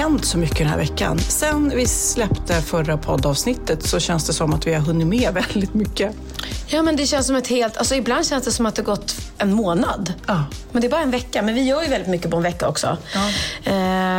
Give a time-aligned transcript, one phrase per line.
[0.00, 1.18] Hänt så mycket den här veckan.
[1.18, 5.74] Sen vi släppte förra poddavsnittet så känns det som att vi har hunnit med väldigt
[5.74, 6.16] mycket.
[6.66, 7.76] Ja, men det känns som ett helt...
[7.76, 10.12] Alltså ibland känns det som att det gått en månad.
[10.26, 10.44] Ja.
[10.72, 11.42] Men det är bara en vecka.
[11.42, 12.96] Men vi gör ju väldigt mycket på en vecka också.
[13.64, 13.74] Eh,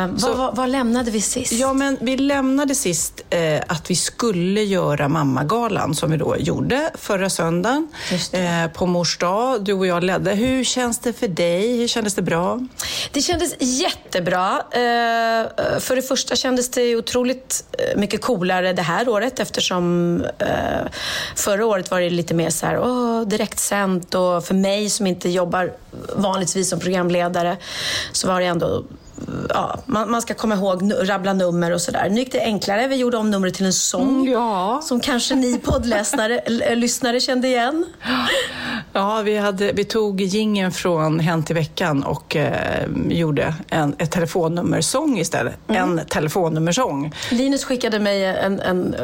[0.09, 1.51] vad, vad, vad lämnade vi sist?
[1.51, 6.91] Ja, men vi lämnade sist eh, att vi skulle göra Mammagalan som vi då gjorde
[6.95, 7.87] förra söndagen
[8.31, 9.63] eh, på mors dag.
[9.63, 10.31] Du och jag ledde.
[10.31, 11.77] Hur känns det för dig?
[11.77, 12.59] Hur kändes det bra?
[13.11, 14.61] Det kändes jättebra.
[14.71, 20.91] Eh, för det första kändes det otroligt eh, mycket coolare det här året eftersom eh,
[21.35, 25.29] förra året var det lite mer så här, åh, direktsänt och för mig som inte
[25.29, 25.73] jobbar
[26.15, 27.57] vanligtvis som programledare
[28.11, 28.83] så var det ändå
[29.49, 32.09] Ja, man, man ska komma ihåg, rabbla nummer och sådär.
[32.09, 32.87] Nu gick det enklare.
[32.87, 34.09] Vi gjorde om numret till en sång.
[34.09, 34.81] Mm, ja.
[34.83, 37.85] Som kanske ni poddläsare, eller lyssnare kände igen.
[38.93, 44.11] Ja, vi, hade, vi tog gingen från Hänt i veckan och eh, gjorde en ett
[44.11, 45.55] telefonnummersång istället.
[45.67, 47.13] En telefonnummersång.
[47.31, 49.01] Linus skickade mig en, en eh,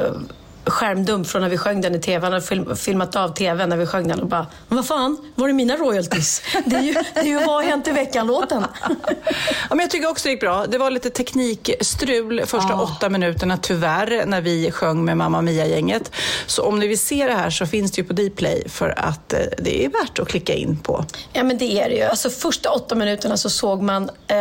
[0.70, 2.26] skärmdump från när vi sjöng den i TV.
[2.26, 5.50] Han hade film, filmat av TV när vi sjöng den och bara, vad fan, var
[5.50, 6.42] är mina royalties?
[6.66, 8.66] Det är ju, det är ju Vad har hänt i veckan-låten.
[9.70, 10.66] Ja, men jag tycker också det gick bra.
[10.68, 12.82] Det var lite teknikstrul första Ja.
[12.82, 16.12] åtta minuterna tyvärr när vi sjöng med Mamma Mia-gänget.
[16.46, 19.34] Så om ni vill se det här så finns det ju på Dplay för att
[19.34, 21.06] eh, det är värt att klicka in på.
[21.34, 22.04] Ja, men det är det ju.
[22.04, 24.36] Alltså, första åtta minuterna så såg man eh,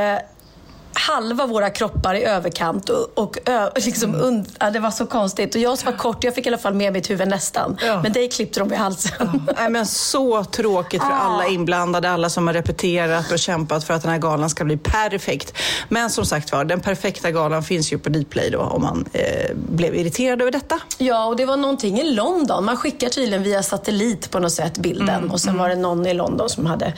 [0.98, 4.20] halva våra kroppar i överkant och, och ö, liksom Mm.
[4.26, 5.54] und, ja, det var så konstigt.
[5.54, 7.76] Och jag som var kort, jag fick i alla fall med mitt huvud nästan.
[7.86, 8.02] Ja.
[8.02, 9.42] Men dig klippte de i halsen.
[9.56, 14.02] Nej, men så tråkigt för alla inblandade, alla som har repeterat och kämpat för att
[14.02, 15.52] den här galan ska bli perfekt.
[15.88, 19.50] Men som sagt var, den perfekta galan finns ju på Dplay då om man eh,
[19.54, 20.80] blev irriterad över detta.
[20.98, 22.64] Ja, och det var någonting i London.
[22.64, 25.30] Man skickar tydligen via satellit på något sätt bilden.
[25.30, 26.92] och sen var det någon i London som hade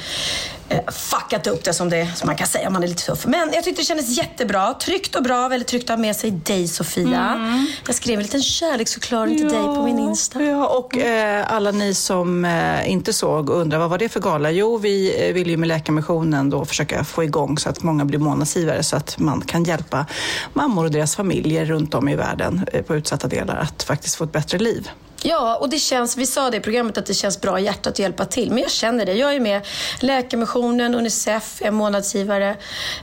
[0.93, 3.27] fuckat upp det som, det som man kan säga om man är lite tuff.
[3.27, 4.75] Men jag tyckte det kändes jättebra.
[4.75, 5.49] Tryggt och bra.
[5.49, 7.67] Väldigt tryggt att ha med sig dig, Sofia.
[7.87, 10.43] Jag skrev en liten kärleksförklaring till dig på min Insta.
[10.43, 14.21] Ja, och eh, alla ni som eh, inte såg och undrar vad var det för
[14.21, 14.51] gala?
[14.51, 18.19] Jo, vi eh, vill ju med Läkarmissionen då försöka få igång så att många blir
[18.19, 20.07] månadsgivare så att man kan hjälpa
[20.53, 24.25] mammor och deras familjer runt om i världen eh, på utsatta delar att faktiskt få
[24.25, 24.91] ett bättre liv.
[25.23, 27.87] Ja, och det känns, vi sa det i programmet att det känns bra i hjärtat
[27.87, 28.51] att hjälpa till.
[28.51, 29.13] Men jag känner det.
[29.13, 29.67] Jag är med
[30.01, 32.57] Läkarmissionen, Unicef är månadsgivare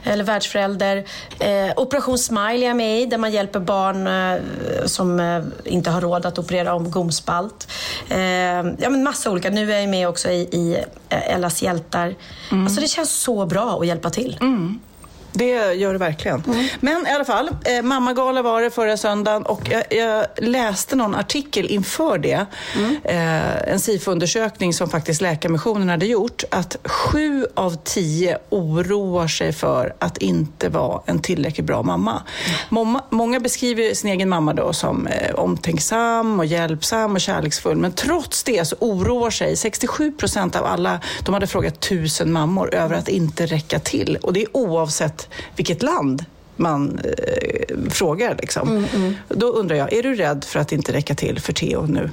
[0.04, 1.04] eller världsförälder.
[1.38, 4.40] Eh, Operation Smile är jag med i där man hjälper barn eh,
[4.86, 7.68] som eh, inte har råd att operera om gomspalt.
[8.08, 9.50] Eh, ja, men massa olika.
[9.50, 10.76] Nu är jag med också i, i
[11.08, 12.14] eh, Ellas hjältar.
[12.50, 14.36] Alltså det känns så bra att hjälpa till.
[15.36, 16.42] Det gör det verkligen.
[16.80, 21.14] Men i alla fall, eh, mammagala var det förra söndagen och jag, jag läste någon
[21.14, 22.46] artikel inför det.
[23.04, 26.44] Eh, en SIFO-undersökning som faktiskt Läkarmissionen hade gjort.
[26.50, 32.22] Att sju av tio oroar sig för att inte vara en tillräckligt bra mamma.
[32.68, 37.76] Många, många beskriver sin egen mamma då som eh, omtänksam och hjälpsam och kärleksfull.
[37.76, 42.74] Men trots det så oroar sig 67 procent av alla, de hade frågat tusen mammor,
[42.74, 44.18] över att inte räcka till.
[44.22, 45.25] Och det är oavsett
[45.56, 46.24] vilket land
[46.56, 48.36] man eh, frågar.
[48.40, 48.86] Liksom.
[49.28, 52.10] Då undrar jag, är du rädd för att inte räcka till för Theo nu?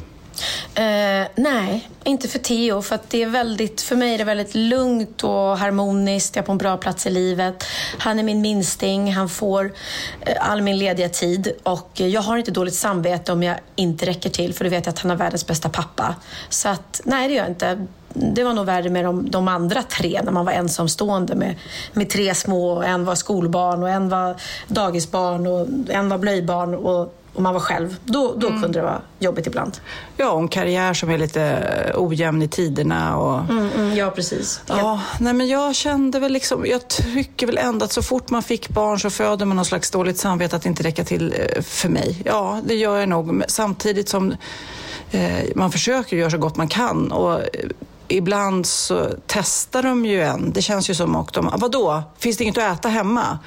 [0.75, 2.81] Eh, nej, inte för Theo.
[2.81, 6.35] För, att det är väldigt, för mig är det väldigt lugnt och harmoniskt.
[6.35, 7.63] Jag är på en bra plats i livet.
[7.97, 9.13] Han är min minsting.
[9.13, 9.73] Han får
[10.21, 11.51] eh, all min lediga tid.
[11.63, 14.53] Och jag har inte dåligt samvete om jag inte räcker till.
[14.53, 16.15] För då vet jag att han är världens bästa pappa.
[16.49, 17.87] Så att, nej, det gör jag inte.
[18.13, 21.55] Det var nog värre med de, de andra tre när man var ensamstående med,
[21.93, 22.71] med tre små.
[22.71, 24.35] Och en var skolbarn och en var
[24.67, 26.75] dagisbarn och en var blöjbarn.
[26.75, 29.77] Och och man var själv, då, då kunde det vara jobbigt ibland.
[30.17, 33.17] Ja, och en karriär som är lite ojämn i tiderna.
[33.17, 33.39] Och...
[33.39, 34.61] Mm, mm, ja, precis.
[34.67, 38.43] Ja, nej men jag kände väl liksom, jag tycker väl ändå att så fort man
[38.43, 41.61] fick barn så föder man någon slags dåligt samvete att det inte räcker till eh,
[41.61, 42.21] för mig.
[42.25, 43.43] Ja, det gör jag nog.
[43.47, 44.35] Samtidigt som
[45.11, 47.11] eh, man försöker göra så gott man kan.
[47.11, 47.69] Och, eh,
[48.07, 50.51] Ibland så testar de ju en.
[50.53, 53.39] Det känns ju som att de, "Ah, vadå, finns det inget att äta hemma?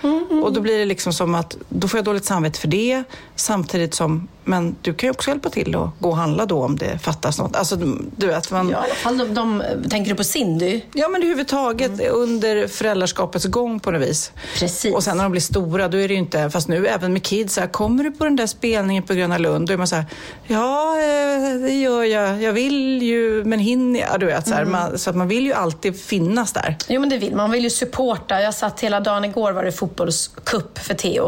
[0.44, 3.05] Och då blir det liksom som att, då får jag dåligt samvete för det.
[3.37, 6.76] Samtidigt som, men du kan ju också hjälpa till och gå och handla då om
[6.76, 7.56] det fattas något.
[7.56, 7.76] Alltså,
[8.16, 10.81] du vet, man, Ja, i alla fall de, de, tänker du på Cindy?
[10.93, 14.32] Ja, men överhuvudtaget under föräldraskapets gång på något vis.
[14.58, 14.94] Precis.
[14.94, 17.22] Och sen när de blir stora, då är det ju inte, fast nu även med
[17.22, 19.69] kids, så här, kommer du på den där spelningen på Gröna Lund?
[19.69, 20.04] Då är man så här,
[20.46, 22.43] ja, eh, det gör jag.
[22.43, 24.20] Jag vill ju, men hinner jag?
[24.20, 26.76] Du vet, så, här, man, så att man vill ju alltid finnas där.
[26.88, 27.46] Jo men det vill man.
[27.46, 28.40] Man vill ju supporta.
[28.40, 31.26] Jag satt hela dagen igår var det fotbollscup för Theo.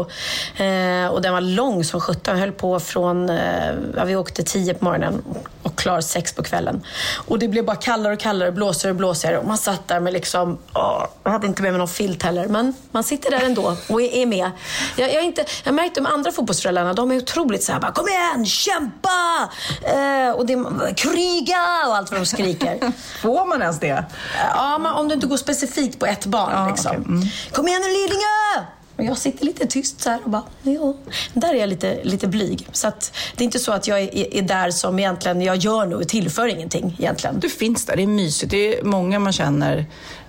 [0.57, 2.37] Eh, och den var lång som sjutton.
[2.37, 5.23] höll på från, eh, ja, vi åkte tio på morgonen
[5.63, 6.85] och klar sex på kvällen.
[7.27, 9.37] Och det blev bara kallare och kallare, blåser och blåser.
[9.37, 12.47] Och man satt där med liksom, åh, jag hade inte med mig någon filt heller.
[12.47, 14.51] Men man sitter där ändå och är, med.
[14.97, 18.07] Jag, jag, inte, jag märkte de andra fotbollsföräldrarna, de är otroligt så här, bara, kom
[18.07, 19.49] igen, kämpa!
[19.81, 20.55] Eh, och det,
[20.95, 21.87] kriga!
[21.87, 22.91] Och allt vad de skriker.
[23.21, 24.05] Får man ens det?
[24.53, 26.51] Ja, men om du inte går specifikt på ett barn.
[26.53, 26.91] Ja, liksom.
[26.91, 27.03] okej.
[27.07, 27.27] Mm.
[27.51, 28.78] Kom igen nu Lidingö!
[28.99, 30.93] Och jag sitter lite tyst så här och bara, ja.
[31.33, 32.67] Där är jag lite, lite blyg.
[32.71, 35.85] Så att, det är inte så att jag är, är där som egentligen, jag gör
[35.85, 37.39] nog, tillför ingenting egentligen.
[37.39, 38.51] Du finns där, det är mysigt.
[38.51, 39.85] Det är många man känner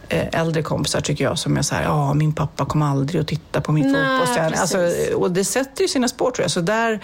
[0.08, 3.28] eh, äldre kompisar tycker jag som är så här, ja min pappa kommer aldrig att
[3.28, 4.58] titta på min fotbollsträning.
[4.58, 4.78] Alltså,
[5.14, 6.50] och det sätter ju sina spår tror jag.
[6.50, 7.00] Så där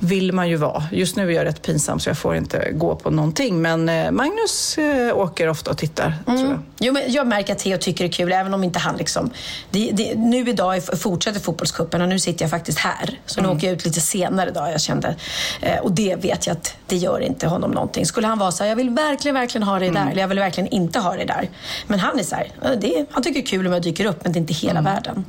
[0.00, 0.84] vill man ju vara.
[0.92, 3.62] Just nu är jag rätt pinsam så jag får inte gå på någonting.
[3.62, 6.58] Men eh, Magnus eh, åker ofta och tittar, jag.
[6.78, 9.30] Jo, men jag märker att Theo tycker det är kul, även om inte han liksom...
[9.70, 13.18] Det, det, nu idag fortsätter fotbollscupen och nu sitter jag faktiskt här.
[13.26, 15.16] Så nu åker jag ut lite senare idag, jag kände.
[15.60, 18.06] Eh, och det vet jag att det gör inte honom någonting.
[18.06, 20.10] Skulle han vara så här, jag vill verkligen, verkligen ha dig där.
[20.10, 21.48] Eller jag vill verkligen inte ha dig där.
[21.86, 24.04] Men han är så här, "Ja, det, han tycker det är kul om jag dyker
[24.06, 25.24] upp, men det är inte hela världen.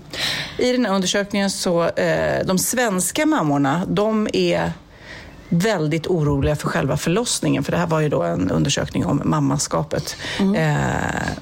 [0.58, 1.90] I den här undersökningen så,
[2.46, 4.61] de svenska mammorna, de är
[5.52, 7.64] väldigt oroliga för själva förlossningen.
[7.64, 10.16] För det här var ju då en undersökning om mammaskapet.
[10.40, 10.76] Eh,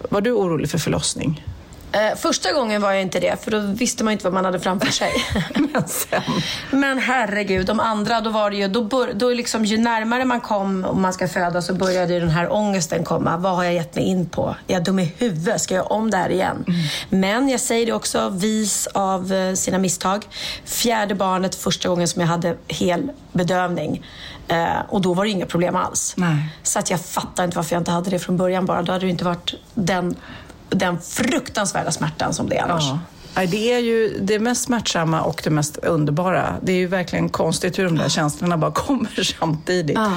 [0.10, 1.46] var du orolig för förlossning?
[1.92, 4.60] Eh, första gången var jag inte det, för då visste man inte vad man hade
[4.60, 5.12] framför sig.
[5.74, 6.22] Men sen...
[6.72, 10.42] Men herregud, de andra, då var det ju, då, bör, då liksom, ju närmare man
[10.42, 13.38] kom och man ska föda så började ju den här ångesten komma.
[13.38, 14.56] Vad har jag gett mig in på?
[14.68, 15.62] Är jag dum i huvudet?
[15.62, 16.66] Ska jag göra om det här igen?
[17.10, 20.28] Men jag säger det också, vis av eh, sina misstag.
[20.66, 24.06] Fjärde barnet, första gången som jag hade hel bedövning.
[24.48, 26.14] Eh, och då var det inga problem alls.
[26.18, 26.50] Nej.
[26.64, 28.82] Så att jag fattar inte varför jag inte hade det från början bara.
[28.82, 30.16] Då hade det inte varit den,
[30.70, 32.84] den fruktansvärda smärtan som det är annars.
[32.84, 33.46] Ja.
[33.46, 36.56] Det är ju det mest smärtsamma och det mest underbara.
[36.62, 39.98] Det är ju verkligen konstigt hur de där känslorna bara kommer samtidigt.
[39.98, 40.12] Ja.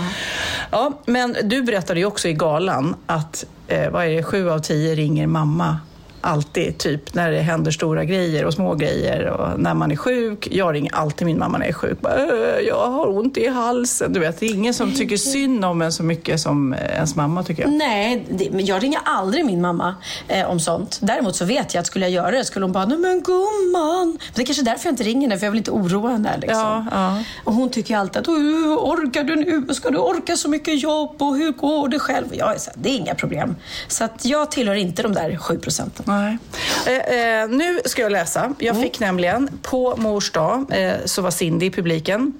[0.70, 4.58] Ja, men du berättade ju också i galan att eh, vad är det, sju av
[4.58, 5.78] tio ringer mamma
[6.22, 10.48] alltid, typ när det händer stora grejer och små grejer och när man är sjuk.
[10.50, 12.00] Jag ringer alltid min mamma när jag är sjuk.
[12.00, 14.12] Bara, "Äh, jag har ont i halsen.
[14.12, 17.42] Du vet, det är ingen som tycker synd om en så mycket som ens mamma
[17.42, 17.72] tycker jag.
[17.72, 19.94] Nej, det, jag ringer aldrig min mamma
[20.28, 20.98] eh, om sånt.
[21.02, 24.08] Däremot så vet jag att skulle jag göra det skulle hon bara, nej men gumman.
[24.08, 26.38] Men det är kanske därför jag inte ringer henne, för jag vill inte oroa henne.
[26.40, 26.58] Liksom.
[26.58, 27.22] Ja, ja.
[27.44, 29.74] Och hon tycker alltid att, hur orkar du nu?
[29.74, 31.22] Ska du orka så mycket jobb?
[31.22, 32.26] Och hur går det själv?
[32.32, 33.56] Jag är så här, det är inga problem.
[33.88, 36.04] Så att jag tillhör inte de där sju procenten.
[36.12, 36.38] Nej.
[36.86, 38.54] Eh, eh, nu ska jag läsa.
[38.58, 42.32] Jag fick nämligen, på mors dag, eh, så var Cindy i publiken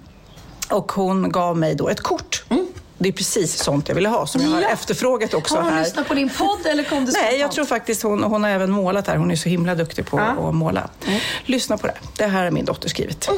[0.70, 2.44] och hon gav mig då ett kort.
[2.98, 4.68] Det är precis sånt jag ville ha, som jag har Ja.
[4.68, 5.84] efterfrågat också Har hon här.
[5.84, 8.70] lyssnat på din podd eller kom det Nej, jag tror faktiskt hon, hon har även
[8.70, 9.16] målat här.
[9.16, 10.48] Hon är så himla duktig på Ja.
[10.48, 10.88] att måla.
[11.44, 11.94] Lyssna på det.
[12.16, 13.28] Det här har min dotter skrivit.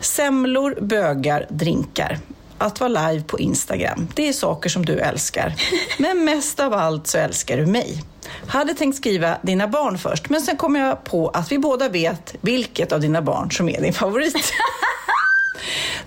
[0.00, 2.18] Semlor, bögar, drinkar.
[2.58, 5.54] Att vara live på Instagram, det är saker som du älskar.
[5.98, 8.02] Men mest av allt så älskar du mig.
[8.46, 12.34] Hade tänkt skriva dina barn först, men sen kom jag på att vi båda vet
[12.40, 14.52] vilket av dina barn som är din favorit.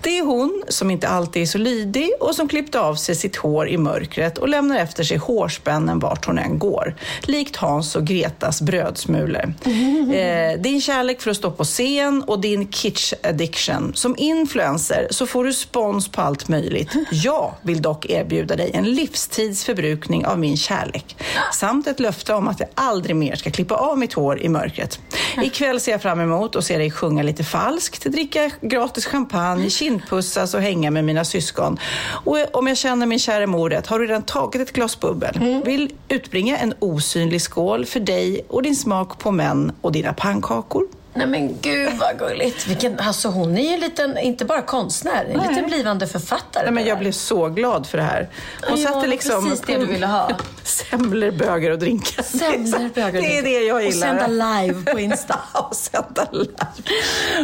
[0.00, 3.36] Det är hon som inte alltid är så lydig och som klippte av sig sitt
[3.36, 6.96] hår i mörkret och lämnar efter sig hårspännen vart hon än går.
[7.22, 9.54] Likt Hans och Gretas brödsmulor.
[10.08, 13.92] Eh, din kärlek för att stå på scen och din kitsch addiction.
[13.94, 16.92] Som influencer så får du spons på allt möjligt.
[17.10, 21.16] Jag vill dock erbjuda dig en livstidsförbrukning av min kärlek.
[21.52, 25.00] Samt ett löfte om att jag aldrig mer ska klippa av mitt hår i mörkret.
[25.42, 29.37] Ikväll ser jag fram emot att se dig sjunga lite falskt, dricka gratis champagne,
[29.70, 31.78] kindpussas och hänga med mina syskon.
[32.24, 35.62] Och om jag känner min kära mor rätt har du redan tagit ett glas bubbel.
[35.64, 40.86] Vill utbringa en osynlig skål för dig och din smak på män och dina pannkakor.
[41.18, 42.66] Nej men gud vad gulligt.
[42.66, 45.48] Vilken, alltså hon är ju en liten, inte bara konstnär, en Nej.
[45.48, 46.64] liten blivande författare.
[46.64, 48.28] Nej, men jag blev så glad för det här.
[48.68, 49.44] Hon Ja, satte liksom...
[49.48, 50.30] precis det du ville ha.
[50.62, 52.22] Semlor, bögar och drinkar.
[52.22, 54.06] Semlor, bögar Det är det jag Och gillar.
[54.06, 55.40] sända live på Insta.
[55.54, 56.52] och sända live.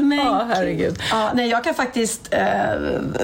[0.01, 0.99] Men Ja, herregud.
[1.11, 2.29] Ja, nej, jag kan faktiskt...
[2.31, 2.41] Eh,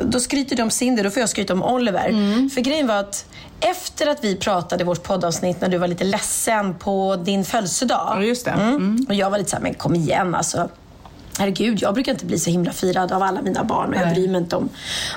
[0.02, 2.08] då skryter de om Cinder, då får jag skryta om Oliver.
[2.08, 2.50] Mm.
[2.50, 3.24] För grejen var att
[3.60, 8.12] efter att vi pratade i vårt poddavsnitt när du var lite ledsen på din födelsedag.
[8.16, 8.50] Ja, just det.
[8.50, 9.06] Mm.
[9.08, 10.68] Och jag var lite så här, men kom igen alltså.
[11.38, 14.28] Herregud, jag brukar inte bli så himla firad av alla mina barn och jag bryr
[14.28, 14.68] mig inte om,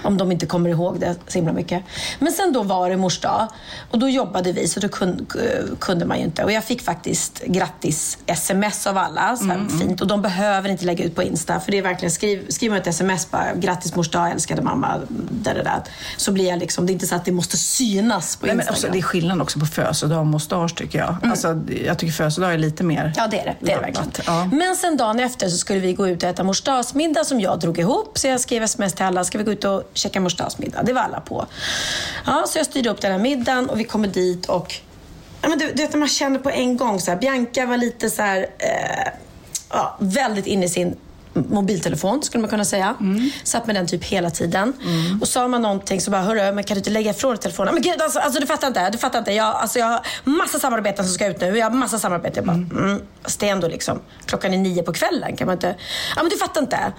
[0.03, 1.83] om de inte kommer ihåg det så himla mycket.
[2.19, 3.47] Men sen då var det mors dag
[3.91, 5.23] och då jobbade vi så då kunde,
[5.79, 6.43] kunde man ju inte.
[6.43, 10.01] Och jag fick faktiskt grattis-sms av alla, så här fint.
[10.01, 12.81] Och de behöver inte lägga ut på Insta för det är verkligen, skriv, skriver man
[12.81, 15.81] ett sms bara grattis mors dag, älskade mamma, där, där, där,
[16.17, 18.69] så blir jag liksom, det är inte så att det måste synas på Nej, men
[18.69, 21.15] också, det är skillnad också på födelsedag och mustasch tycker jag.
[21.23, 23.13] Alltså, jag tycker födelsedag är lite mer...
[23.15, 23.55] Ja, det är det.
[23.59, 24.11] det, är det verkligen.
[24.25, 24.49] Ja.
[24.51, 27.59] Men sen dagen efter så skulle vi gå ut och äta mors dagsmiddag som jag
[27.59, 28.17] drog ihop.
[28.17, 30.83] Så jag skrev sms till alla, ska vi gå ut och käka mors dagsmiddag?
[30.83, 31.45] Det var alla på.
[32.25, 34.75] Ja, så jag styrde upp den här middagen och vi kommer dit och
[35.41, 38.09] ja, men du, du vet, man känner på en gång så här, Bianca var lite
[38.09, 39.13] så här, eh,
[39.69, 40.95] ja, väldigt inne i sin
[41.33, 42.95] mobiltelefon skulle man kunna säga.
[43.43, 44.73] Satt med den typ hela tiden.
[45.21, 47.73] Och sa man någonting så bara, hörru, men kan du inte lägga ifrån dig telefonen?
[47.73, 48.89] Men gud, alltså, alltså du fattar inte.
[48.89, 49.31] Du fattar inte.
[49.31, 51.57] Jag, alltså, jag har massa samarbeten som ska ut nu.
[51.57, 52.45] Jag har massa samarbeten.
[52.45, 53.01] Jag bara, mm.
[53.23, 55.35] Fast det är liksom, klockan är nio på kvällen.
[55.35, 55.75] Kan man inte...
[56.15, 56.93] Ja, men du fattar inte.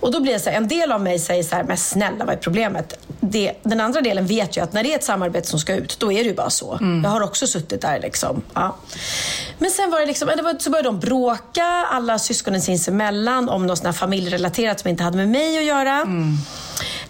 [0.00, 2.24] Och då blir det så här, en del av mig säger så här, men snälla
[2.24, 3.06] vad är problemet?
[3.20, 5.96] Det, den andra delen vet ju att när det är ett samarbete som ska ut,
[6.00, 6.78] då är det ju bara så.
[7.04, 8.42] Jag har också suttit där liksom.
[8.54, 8.76] Ja.
[9.58, 13.66] Men sen var det liksom, det var, så började de bråka, alla syskonen sinsemellan, om
[13.66, 16.00] något sånt familjerelaterat som inte hade med mig att göra.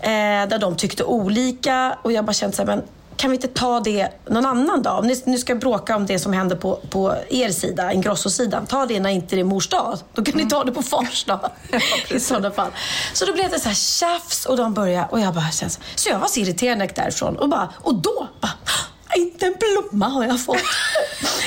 [0.00, 2.83] Eh, där de tyckte olika och jag bara kände så här, men
[3.21, 4.99] kan vi inte ta det någon annan dag?
[4.99, 8.87] Om ni nu ska bråka om det som händer på, på er sida, Ingrosso-sidan, ta
[8.87, 9.99] det när inte det är mors dag.
[10.14, 11.50] Då kan ni ta det på fars dag.
[12.09, 12.71] I sådana fall.
[13.12, 16.09] Så då blev det så här tjafs och de började, och jag bara känns, så
[16.09, 18.52] jag var så irriterad när jag gick därifrån och bara, och då bara,
[19.16, 20.56] inte en blomma har jag fått.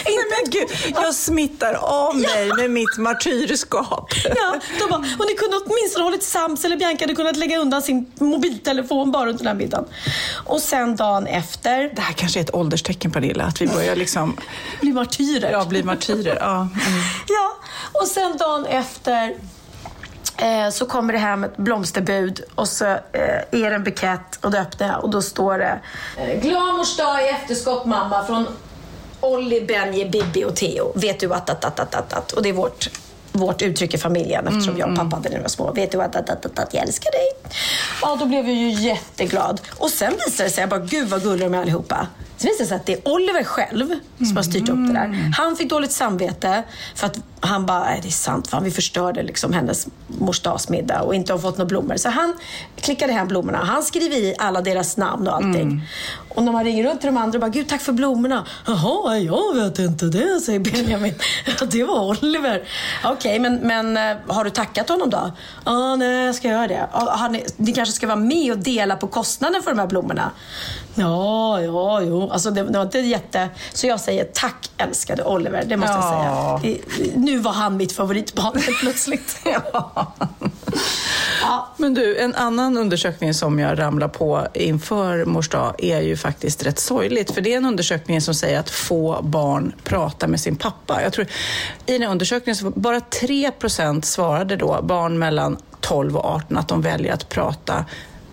[0.06, 4.10] Nej, men gud, jag smittar av mig med mitt martyrskap.
[4.36, 7.82] Ja, de bara, och ni kunde åtminstone hållit sams eller Bianca hade kunnat lägga undan
[7.82, 9.86] sin mobiltelefon bara under den här middagen.
[10.46, 14.38] Och sen dagen efter, Det här kanske är ett ålderstecken Pernilla, att vi börjar liksom
[14.82, 15.52] bli martyrer.
[15.52, 16.38] ja, bli martyrer.
[16.40, 16.56] Ja.
[16.56, 16.72] Mm.
[17.28, 17.58] Ja,
[17.92, 19.36] och sen dagen efter
[20.44, 23.00] eh, så kommer det hem ett blomsterbud och så eh,
[23.52, 25.80] är det en bukett och då öppnar jag och då står det
[26.18, 28.48] eh, Glad mors dag i efterskott mamma från
[29.22, 30.92] Olli, Benji, Bibi och Theo.
[30.96, 32.32] Vet du att, att, att, att, att, att.
[32.32, 32.90] Och det är vårt
[33.36, 35.72] vårt uttryck i familjen eftersom jag och pappa hade när vi var små.
[35.72, 37.52] Vet du att, att, att, att, att jag älskar dig?
[38.02, 39.62] Ja, då blev jag ju jätteglad.
[39.78, 42.08] Och sen visade det sig, jag bara, gud vad gulliga de är allihopa.
[42.38, 45.34] Sen visade det sig att det är Oliver själv som har styrt upp det där.
[45.38, 46.64] Han fick dåligt samvete
[46.96, 51.02] för att han bara, nej det är sant, fan, vi förstörde liksom hennes mors dagsmiddag
[51.02, 51.98] och inte har fått några blommor.
[51.98, 52.34] Så han
[52.82, 53.58] klickade hem blommorna.
[53.58, 55.82] Han skriver i alla deras namn och allting.
[56.30, 58.46] Och när man ringer runt till de andra och bara, gud tack för blommorna.
[58.66, 61.14] Jaha, jag vet inte det, säger Benjamin.
[61.60, 62.64] Ja, det var Oliver.
[63.04, 65.32] Okej, men, men eh, har du tackat honom då?
[65.66, 66.88] Ja, nej, jag ska göra det.
[66.92, 70.32] Har ni, ni kanske ska vara med och dela på kostnaden för de här blommorna?
[70.96, 72.30] Ja, ja, jo.
[72.32, 73.50] Alltså det, det var inte jätte...
[73.74, 76.26] Så jag säger tack älskade Oliver, det måste Ja.
[76.54, 76.74] jag säga.
[76.74, 79.38] I- Nu var han mitt favoritbarn helt plötsligt.
[79.74, 80.14] Ja.
[81.42, 81.68] Ja.
[81.78, 86.66] Men du, en annan undersökning som jag ramlar på inför mors dag är ju faktiskt
[86.66, 87.32] rätt sorgligt.
[87.34, 91.02] För det är en undersökning som säger att få barn pratar med sin pappa.
[91.04, 91.28] Jag tror,
[91.86, 96.82] I den undersökningen så bara 3% svarade då, barn mellan 12 och 18, att de
[96.82, 97.86] väljer att prata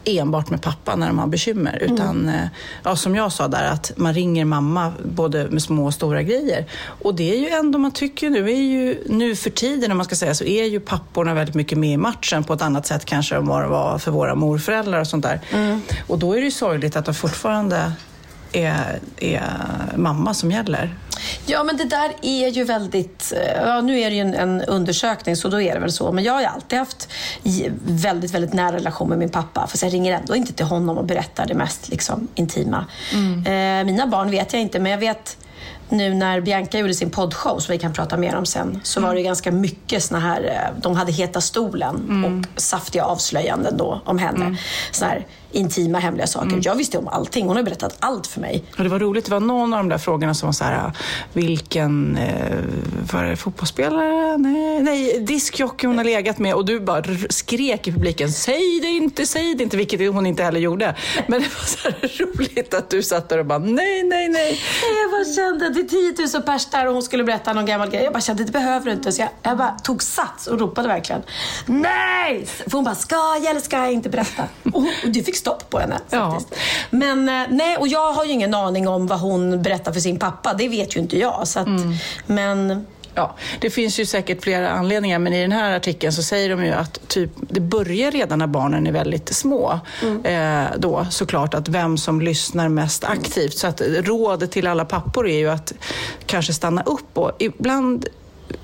[0.05, 1.79] enbart med pappa när de har bekymmer.
[1.83, 2.47] Utan, eh,
[2.83, 6.67] ja, som jag sa där, att man ringer mamma både med små och stora grejer.
[6.85, 10.07] Och det är ju ändå, man tycker nu, är ju, nu för tiden om man
[10.07, 13.05] ska säga, så är ju papporna väldigt mycket med i matchen på ett annat sätt
[13.05, 15.41] kanske än vad det var för våra morföräldrar och sånt där.
[16.07, 17.93] Och då är det ju sorgligt att det fortfarande
[18.53, 19.43] är, är
[19.97, 20.95] mamma som gäller.
[21.47, 23.33] Ja, men det där är ju väldigt...
[23.37, 26.13] eh, Ja, nu är det ju en, en undersökning, så då är det väl så.
[26.13, 27.09] Men jag har ju alltid haft
[27.83, 29.67] väldigt, väldigt nära relation med min pappa.
[29.67, 32.87] För jag ringer ändå inte till honom och berättar det mest liksom, intima.
[33.47, 35.37] Eh, mina barn vet jag inte, men jag vet
[35.89, 39.13] nu när Bianca gjorde sin poddshow, som vi kan prata mer om sen, så var
[39.15, 44.01] det ju ganska mycket såna här, eh, de hade Heta stolen och saftiga avslöjanden då
[44.05, 44.57] om henne.
[44.93, 46.61] Såna här intima hemliga saker.
[46.63, 48.65] Jag visste om allting, hon har berättat allt för mig.
[48.79, 50.93] Och det var roligt, det var någon av de där frågorna som var så här,
[51.33, 52.59] vilken eh,
[53.13, 54.39] var det, fotbollsspelare?
[54.39, 58.89] Nej, nej diskjockey hon har legat med och du bara skrek i publiken, säg det
[58.89, 60.95] inte, säg det inte, vilket hon inte heller gjorde.
[61.29, 61.89] Men det var så
[62.25, 64.61] roligt att du satt där och bara, nej, nej, nej.
[65.03, 67.91] Jag bara kände, det är 10 000 pers där och hon skulle berätta någon gammal
[67.91, 68.05] grej.
[68.05, 69.13] Jag bara kände, det behöver du inte.
[69.13, 71.23] Så jag, jag bara tog sats och ropade verkligen.
[71.67, 72.47] Nej!
[72.47, 74.43] För hon bara, ska jag eller ska jag inte berätta?
[74.73, 76.31] Och, och du fick stopp på henne Ja.
[76.31, 76.55] faktiskt.
[76.91, 80.19] Men eh, nej, och jag har ju ingen aning om vad hon berättar för sin
[80.19, 80.55] pappa.
[80.55, 81.49] Det vet ju inte jag.
[81.49, 81.69] Så att,
[82.27, 86.51] Men Ja, det finns ju säkert flera anledningar, men i den här artikeln så säger
[86.51, 89.81] de ju att typ, det börjar redan när barnen är väldigt små.
[90.25, 93.59] Eh, då såklart att vem som lyssnar mest aktivt.
[93.59, 95.73] Så att rådet till alla pappor är ju att
[96.27, 98.07] kanske stanna upp och ibland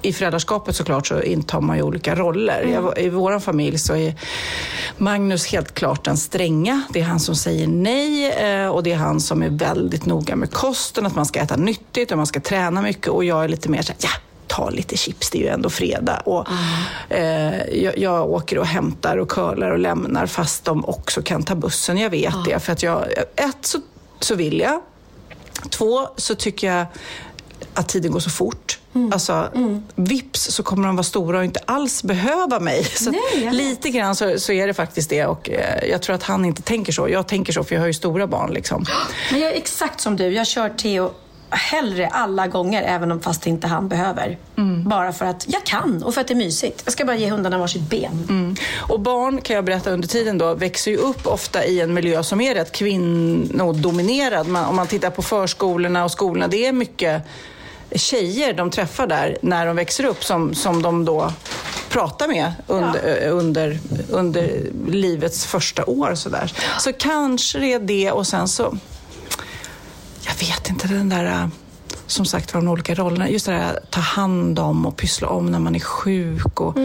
[0.03, 2.63] i föräldraskapet såklart så intar man ju olika roller.
[2.63, 4.15] Jag, I vår familj så är
[4.97, 6.83] Magnus helt klart den stränga.
[6.91, 10.37] Det är han som säger nej eh, och det är han som är väldigt noga
[10.37, 13.49] med kosten, att man ska äta nyttigt och man ska träna mycket och jag är
[13.49, 14.11] lite mer så här, ja,
[14.47, 16.23] ta lite chips, det är ju ändå fredag.
[16.25, 16.47] Och,
[17.09, 21.55] eh, jag, jag åker och hämtar och curlar och lämnar fast de också kan ta
[21.55, 21.99] bussen.
[21.99, 22.59] Jag vet det.
[22.59, 23.05] För att jag,
[23.37, 23.79] ett, så,
[24.21, 24.81] så vill jag.
[25.71, 26.87] Två, så tycker jag
[27.77, 28.79] att tiden går så fort.
[29.13, 29.51] Alltså,
[29.95, 32.85] vips så kommer de vara stora och inte alls behöva mig.
[32.95, 35.27] Så Nej, lite grann så, så är det faktiskt det.
[35.27, 37.09] Och, eh, jag tror att han inte tänker så.
[37.09, 38.53] Jag tänker så för jag har ju stora barn.
[38.53, 38.85] Liksom.
[39.31, 40.29] Men jag är exakt som du.
[40.29, 41.11] Jag kör Theo
[41.51, 44.39] hellre alla gånger, även om fast inte han behöver.
[44.85, 46.83] Bara för att jag kan och för att det är mysigt.
[46.85, 48.57] Jag ska bara ge hundarna varsitt ben.
[48.89, 52.23] Och barn, kan jag berätta under tiden då, växer ju upp ofta i en miljö
[52.23, 54.49] som är rätt kvinnodominerad.
[54.49, 57.23] Man, om man tittar på förskolorna och skolorna, det är mycket
[57.95, 61.33] tjejer de träffar där när de växer upp som, som de då
[61.89, 63.79] pratar med under, eh, under,
[64.11, 66.15] under livets första år.
[66.15, 66.53] Så, där.
[66.79, 68.79] så kanske det är det och sen så,
[70.21, 71.49] jag vet inte, den där eh,
[72.07, 73.29] som sagt var de olika rollerna.
[73.29, 76.61] Just det där ta hand om och pyssla om när man är sjuk.
[76.61, 76.79] Och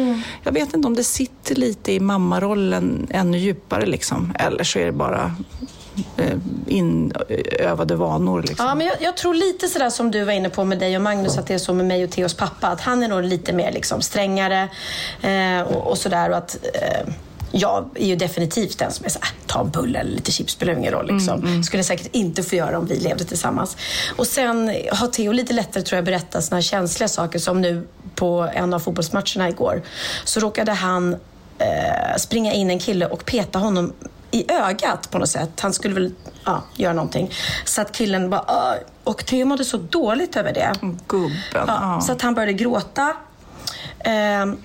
[0.44, 4.34] Jag vet inte om det sitter lite i mammarollen ännu djupare liksom.
[4.40, 5.36] Eller så är det bara
[6.68, 8.42] inövade vanor.
[8.42, 8.66] Liksom.
[8.66, 11.02] Ja, men jag, jag tror lite sådär som du var inne på med dig och
[11.02, 12.68] Magnus, att det är så med mig och Theos pappa.
[12.68, 14.70] Att han är nog lite mer liksom strängare
[15.22, 16.30] eh, och, och sådär.
[16.30, 17.14] Och att, eh,
[17.52, 20.74] jag är ju definitivt den som är såhär, ta en bulle eller lite chips spelar
[20.74, 21.08] ingen roll.
[21.08, 21.64] Liksom.
[21.64, 23.78] Skulle säkert inte få göra om vi levde tillsammans.
[24.16, 27.88] Och sen har Theo lite lättare tror jag berätta såna här känsliga saker som nu
[28.16, 29.82] på en av fotbollsmatcherna igår.
[30.24, 31.14] Så råkade han
[31.58, 33.94] eh, springa in en kille och peta honom
[34.32, 35.60] i ögat på något sätt.
[35.60, 36.14] Han skulle väl
[36.46, 37.32] ja, göra någonting.
[37.66, 38.46] Så att killen bara...
[38.48, 40.74] "Åh." Och Theo mådde så dåligt över det.
[41.08, 41.38] Gubben.
[41.54, 42.02] Ja, ja.
[42.02, 43.14] Så att han började gråta.
[44.00, 44.58] Ehm,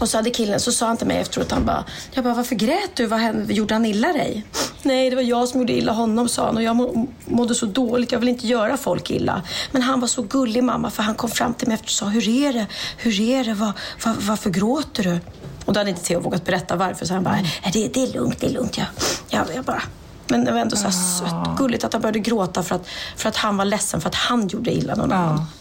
[0.00, 2.54] och så hade killen, så sa han till mig efteråt, han bara, jag bara, varför
[2.54, 3.06] grät du?
[3.06, 3.54] Vad hände?
[3.54, 4.46] Gjorde han illa dig?
[4.82, 6.56] Nej, det var jag som gjorde illa honom, sa han.
[6.56, 9.42] Och jag må, mådde så dåligt, jag vill inte göra folk illa.
[9.72, 12.06] Men han var så gullig mamma, för han kom fram till mig efter och sa,
[12.06, 12.66] hur är det?
[12.96, 13.54] Hur är det?
[13.54, 13.72] Var,
[14.04, 15.20] var, varför gråter du?
[15.64, 18.12] Och då hade inte Theo vågat berätta varför, så han bara, "Nej, det, det är
[18.12, 18.78] lugnt, det är lugnt.
[18.78, 18.86] Jag,
[19.28, 19.82] jag, jag bara...
[20.28, 23.28] Men det var ändå så här sött, gulligt att han började gråta för att, för
[23.28, 25.44] att han var ledsen för att han gjorde illa någon annan.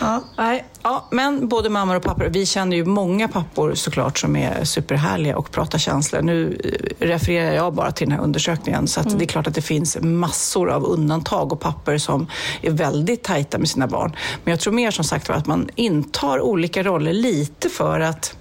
[0.00, 0.22] Ja.
[0.36, 2.24] Nej, ja, men både mammor och pappor.
[2.24, 6.22] Vi känner ju många pappor såklart som är superhärliga och pratar känslor.
[6.22, 9.54] Nu eh, refererar jag bara till den här undersökningen så att det är klart att
[9.54, 12.26] det finns massor av undantag och pappor som
[12.62, 14.16] är väldigt tajta med sina barn.
[14.44, 18.34] Men jag tror mer som sagt var att man intar olika roller lite för att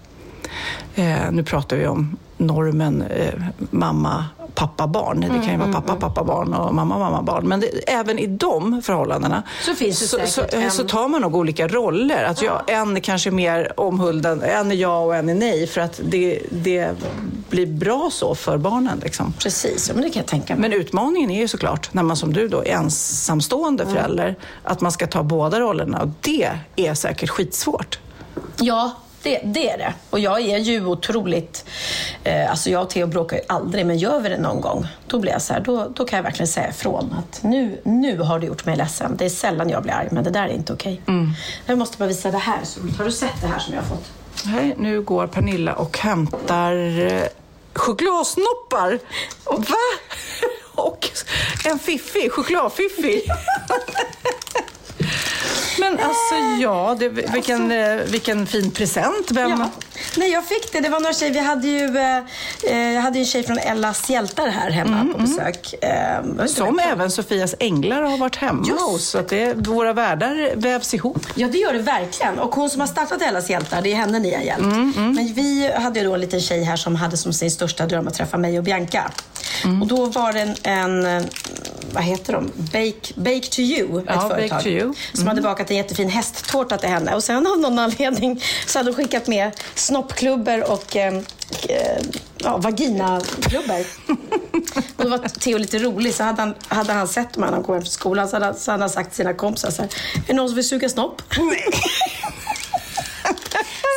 [0.95, 5.19] Eh, nu pratar vi om normen eh, mamma, pappa, barn.
[5.21, 7.47] Det kan ju vara pappa, pappa, barn och mamma, mamma, barn.
[7.47, 11.21] Men det, även i de förhållandena Så finns så, så, säkert en- så tar man
[11.21, 12.23] nog olika roller.
[12.23, 15.67] Att jag, en är kanske mer omhuldad, en är ja och en är nej.
[15.67, 16.91] För att det, det
[17.49, 18.99] blir bra så för barnen.
[19.03, 19.33] Liksom.
[19.39, 20.69] Precis, ja, men det kan jag tänka mig.
[20.69, 24.91] Men utmaningen är ju såklart, när man som du då är ensamstående förälder, att man
[24.91, 26.01] ska ta båda rollerna.
[26.01, 27.99] Och det är säkert skitsvårt.
[28.59, 28.91] Ja,
[29.23, 29.93] det, det är det.
[30.09, 31.65] Och jag är ju otroligt...
[32.23, 35.19] Eh, alltså jag och Theo bråkar ju aldrig, men gör vi det någon gång, då
[35.19, 38.39] blir jag så här, då, då kan jag verkligen säga ifrån att nu, nu har
[38.39, 39.17] du gjort mig ledsen.
[39.17, 41.01] Det är sällan jag blir arg, men det där är inte okej.
[41.65, 42.59] Jag måste bara visa det här.
[42.63, 44.11] Så, har du sett det här som jag har fått?
[44.45, 47.23] Här, nu går Pernilla och hämtar eh,
[47.73, 48.99] chokladsnoppar.
[49.45, 49.77] Va?
[50.83, 51.09] Och
[51.65, 53.21] en fiffi, chokladfiffi.
[55.89, 59.31] Men alltså ja, det, vilken, eh, vilken fin present.
[59.31, 59.49] Vem?
[59.49, 59.69] Ja.
[60.17, 60.79] Nej, jag fick det.
[60.79, 61.33] Det var några tjejer.
[61.33, 62.17] Vi hade ju, eh,
[62.63, 65.73] eh, jag hade ju en tjej från Ellas hjältar här hemma på besök.
[65.81, 69.09] Eh, vet inte Som även Sofias änglar har varit hemma Just hos.
[69.09, 71.25] Så att det, våra världar vävs ihop.
[71.35, 72.39] Ja, det gör det verkligen.
[72.39, 74.65] Och hon som har startat Ellas hjältar, det är henne ni har hjälpt.
[74.95, 78.07] Men vi hade ju då en liten tjej här som hade som sin största dröm
[78.07, 79.11] att träffa mig och Bianca.
[79.81, 81.27] Och då var det en, en
[81.93, 82.51] vad heter de?
[82.55, 84.65] Bake, Bake to you, ett Ja, företag.
[84.67, 84.93] you.
[85.13, 87.15] Som hade bakat en jättefin hästtårta till henne.
[87.15, 91.13] Och sen av någon anledning så hade de skickat med snoppklubbor och eh,
[91.69, 92.01] eh,
[92.37, 93.85] ja, vaginablubbor.
[94.97, 97.63] och då var Theo lite rolig, så hade han, hade han sett dem när han
[97.63, 99.89] kom hem från skolan så hade, så hade han sagt till sina kompisar så här,
[100.15, 101.21] är det någon som vill suga snopp?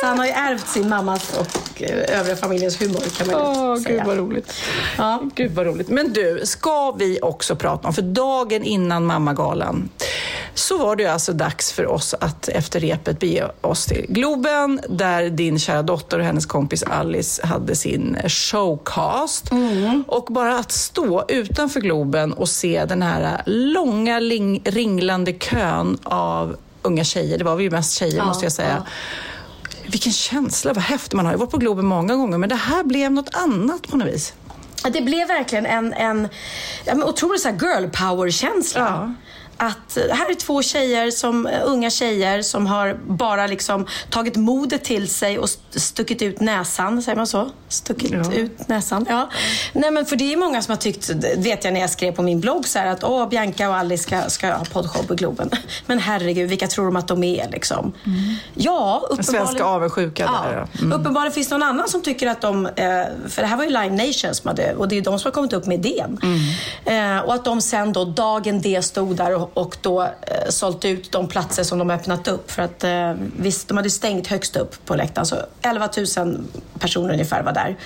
[0.01, 3.41] Så han har ju ärvt sin mammas och eh, övriga familjens humor kan man ju
[3.61, 3.97] Åh, säga.
[3.97, 4.53] gud vad roligt.
[4.97, 5.19] Ja.
[5.35, 5.89] Gud vad roligt.
[5.89, 9.89] Men du, ska vi också prata om, för dagen innan mammagalan
[10.53, 14.79] så var det ju alltså dags för oss att efter repet bege oss till Globen
[14.89, 19.49] där din kära dotter och hennes kompis Alice hade sin showcast.
[20.07, 24.19] Och bara att stå utanför Globen och se den här långa
[24.63, 28.83] ringlande kön av unga tjejer, det var vi ju mest tjejer Ja, måste jag säga.
[28.85, 28.91] ja.
[29.91, 31.13] Vilken känsla, vad häftigt.
[31.13, 33.97] Man har ju varit på Globen många gånger, men det här blev något annat på
[33.97, 34.33] något vis.
[34.93, 36.27] Det blev verkligen en, en
[36.85, 38.81] ja, otrolig så här girl power-känsla.
[38.81, 39.13] Ja.
[39.57, 44.83] Att här är två tjejer, som, eh, unga tjejer som har bara liksom tagit modet
[44.83, 47.49] till sig och st- stuckit ut näsan, säger man så?
[47.67, 48.31] Stuckit Ja.
[48.33, 49.29] ut näsan, ja.
[49.73, 52.21] Nej men för det är många som har tyckt, vet jag när jag skrev på
[52.21, 55.49] min blogg så här att åh, Bianca och Alice ska, ska ha poddshow på Globen.
[55.85, 57.93] Men herregud, vilka tror de att de är liksom?
[58.53, 59.23] Ja, Den uppenbarligen.
[59.47, 60.53] svenska avundsjuka där.
[60.57, 60.67] Ja.
[60.73, 60.79] ja.
[60.81, 60.99] Mm.
[60.99, 62.71] Uppenbarligen finns det någon annan som tycker att de, eh,
[63.29, 65.33] för det här var ju Live Nation som hade, och det är de som har
[65.33, 66.19] kommit upp med idén.
[66.85, 67.17] Mm.
[67.17, 70.09] Eh, och att de sen då, dagen det stod där och, och då eh,
[70.49, 72.51] sålt ut de platser som de öppnat upp.
[72.51, 76.43] För att eh, visst, de hade stängt högst upp på läktaren, så 11 000
[76.79, 77.77] personer ungefär var där.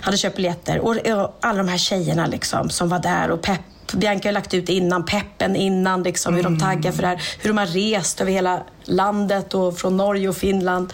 [0.00, 0.78] Hade köpt biljetter.
[0.78, 3.60] Och, och alla de här tjejerna liksom som var där och pepp
[3.92, 7.22] Bianca har lagt ut innan, peppen innan, liksom, hur de taggar för det här.
[7.38, 10.92] Hur de har rest över hela landet och från Norge och Finland.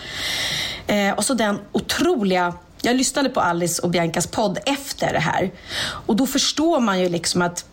[0.86, 2.54] Eh, och så den otroliga...
[2.82, 5.50] Jag lyssnade på Alice och Biancas podd efter det här.
[5.78, 7.64] Och då förstår man ju liksom att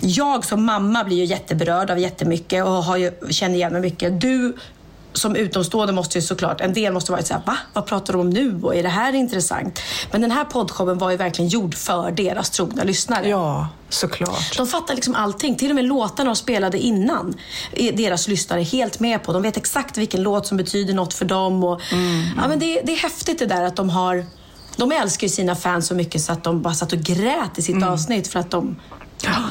[0.00, 4.20] jag som mamma blir ju jätteberörd av jättemycket och har ju, känner igen mig mycket.
[4.20, 4.56] Du
[5.12, 7.56] som utomstående måste ju såklart, en del måste varit såhär, va?
[7.72, 8.60] Vad pratar de om nu?
[8.62, 9.80] Och är det här intressant?
[10.12, 13.28] Men den här poddshowen var ju verkligen gjord för deras trogna lyssnare.
[13.28, 14.56] Ja, såklart.
[14.56, 15.56] De fattar liksom allting.
[15.56, 17.34] Till och med låtarna de spelade innan
[17.72, 19.32] är deras lyssnare helt med på.
[19.32, 21.64] De vet exakt vilken låt som betyder något för dem.
[21.64, 21.80] Och,
[22.36, 24.26] ja, men det, det är häftigt det där att de har...
[24.76, 27.62] De älskar ju sina fans så mycket så att de bara satt och grät i
[27.62, 28.76] sitt avsnitt för att de,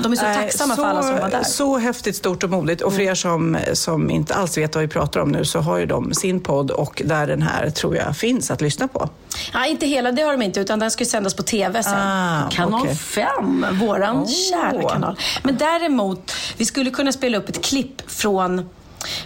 [0.04, 1.44] de är så Nej, tacksamma så, för alla som var där.
[1.44, 2.82] Så häftigt, stort och modigt.
[2.82, 5.78] Och för er som, som inte alls vet vad vi pratar om nu så har
[5.78, 9.10] ju de sin podd och där den här tror jag finns att lyssna på.
[9.54, 11.94] Ja, inte hela, det har de inte, utan den ska ju sändas på TV sen.
[11.98, 12.96] Ah, kanal okej.
[12.96, 14.28] 5, våran Åh.
[14.52, 15.20] kära kanal.
[15.44, 18.70] Men däremot, vi skulle kunna spela upp ett klipp från...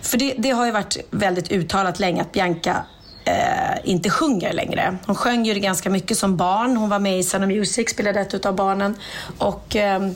[0.02, 2.86] För det, det har ju varit väldigt uttalat länge att Bianca
[3.28, 4.98] eh, inte sjunger längre.
[5.06, 6.78] Hon sjöng ju ganska mycket som barn.
[6.78, 8.96] Hon var med i Sound of Music, spelade ett av barnen.
[9.38, 10.10] Och eh,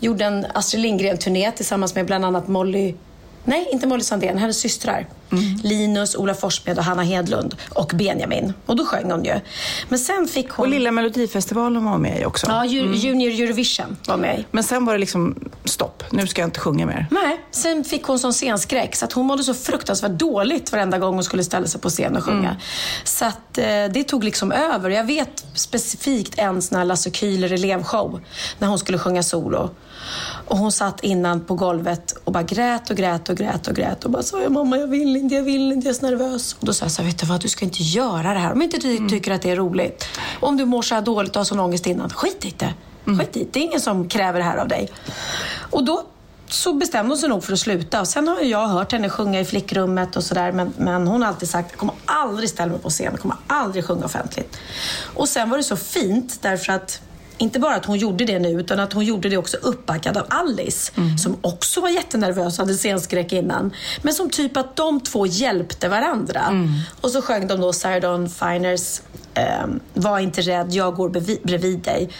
[0.00, 2.94] gjorde en Astrid Lindgren-turné tillsammans med bland annat Molly
[3.44, 5.06] Nej, inte Molly Sandén, hennes systrar.
[5.62, 7.56] Linus, Ola Forssmed och Hanna Hedlund.
[7.70, 8.52] Och Benjamin.
[8.66, 9.34] Och då sjöng hon ju.
[9.88, 10.66] Men sen fick hon...
[10.66, 12.46] Och Lilla Melodifestivalen var med i också.
[12.46, 14.46] Ja, Ju- Junior Eurovision var med i.
[14.50, 17.06] Men sen var det liksom stopp, nu ska jag inte sjunga mer.
[17.10, 21.14] Nej, sen fick hon sån scenskräck så att hon mådde så fruktansvärt dåligt varenda gång
[21.14, 22.56] hon skulle ställa sig på scen och sjunga.
[23.04, 24.90] Så att eh, det tog liksom över.
[24.90, 28.20] Jag vet specifikt en sån här Lasse Kühler elevshow
[28.58, 29.70] när hon skulle sjunga solo.
[30.46, 34.04] Och hon satt innan på golvet och bara grät och grät och grät och grät
[34.04, 36.56] och bara sa "Ja, mamma jag vill inte, jag vill inte, jag är så nervös.
[36.60, 38.52] Och då sa jag så här, vet du vad, du ska inte göra det här
[38.52, 40.04] om inte du tycker att det är roligt.
[40.40, 42.74] Och om du mår så här dåligt och har sån ångest innan, skit i det.
[43.18, 44.90] Skit i det, det är ingen som kräver det här av dig.
[45.70, 46.04] Och då
[46.50, 48.00] så bestämde hon sig nog för att sluta.
[48.00, 50.52] Och sen har jag hört henne sjunga i flickrummet och sådär.
[50.52, 53.36] Men, men hon har alltid sagt, jag kommer aldrig ställa mig på scen, jag kommer
[53.46, 54.56] aldrig sjunga offentligt.
[55.14, 57.00] Och sen var det så fint därför att
[57.38, 60.24] inte bara att hon gjorde det nu, utan att hon gjorde det också uppbackad av
[60.28, 63.70] Alice, som också var jättenervös och hade scenskräck innan.
[64.02, 66.66] Men som typ att de två hjälpte varandra.
[67.00, 69.00] Och så sjöng de då Sarah Dawn Finers
[69.34, 71.08] ehm, Var inte rädd, jag går
[71.44, 72.10] bredvid dig.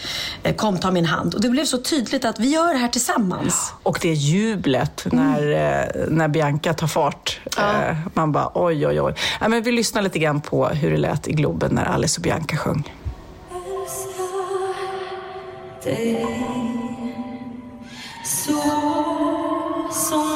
[0.43, 1.35] Eh, kom, ta min hand.
[1.35, 3.73] Och det blev så tydligt att vi gör det här tillsammans.
[3.83, 7.41] Och det jublet när, eh, när Bianca tar fart.
[7.59, 9.15] Eh, Man bara oj, oj, oj.
[9.41, 12.23] Ja, men vi lyssnar lite grann på hur det lät i Globen när Alice och
[12.23, 12.95] Bianca sjöng.
[15.89, 16.27] Dig
[18.25, 18.63] så
[19.91, 20.28] som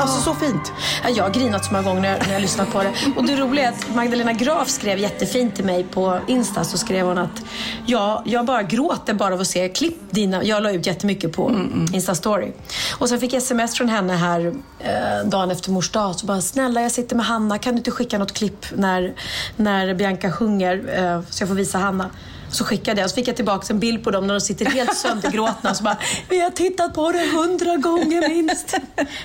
[0.00, 0.72] Alltså så fint.
[1.04, 2.92] Ja, Jag har grinat så många gånger när jag, när jag lyssnat på det.
[3.16, 6.64] Och det roliga är att Magdalena Graf skrev jättefint till mig på Insta.
[6.64, 7.42] Så skrev hon att
[7.86, 10.44] ja, jag bara gråter bara av att se klipp dina.
[10.44, 11.50] Jag la ut jättemycket på
[11.92, 12.52] Insta-story.
[12.98, 16.14] Och sen fick jag sms från henne här eh, dagen efter mors dag.
[16.14, 17.58] Så bara, snälla jag sitter med Hanna.
[17.58, 19.14] Kan du inte skicka något klipp när,
[19.56, 20.98] när Bianca sjunger?
[20.98, 22.10] Eh, så jag får visa Hanna.
[22.50, 24.96] Så skickade jag, så fick jag tillbaka en bild på dem när de sitter helt
[24.96, 28.74] söndergråtna och så bara, vi har tittat på det hundra gånger minst.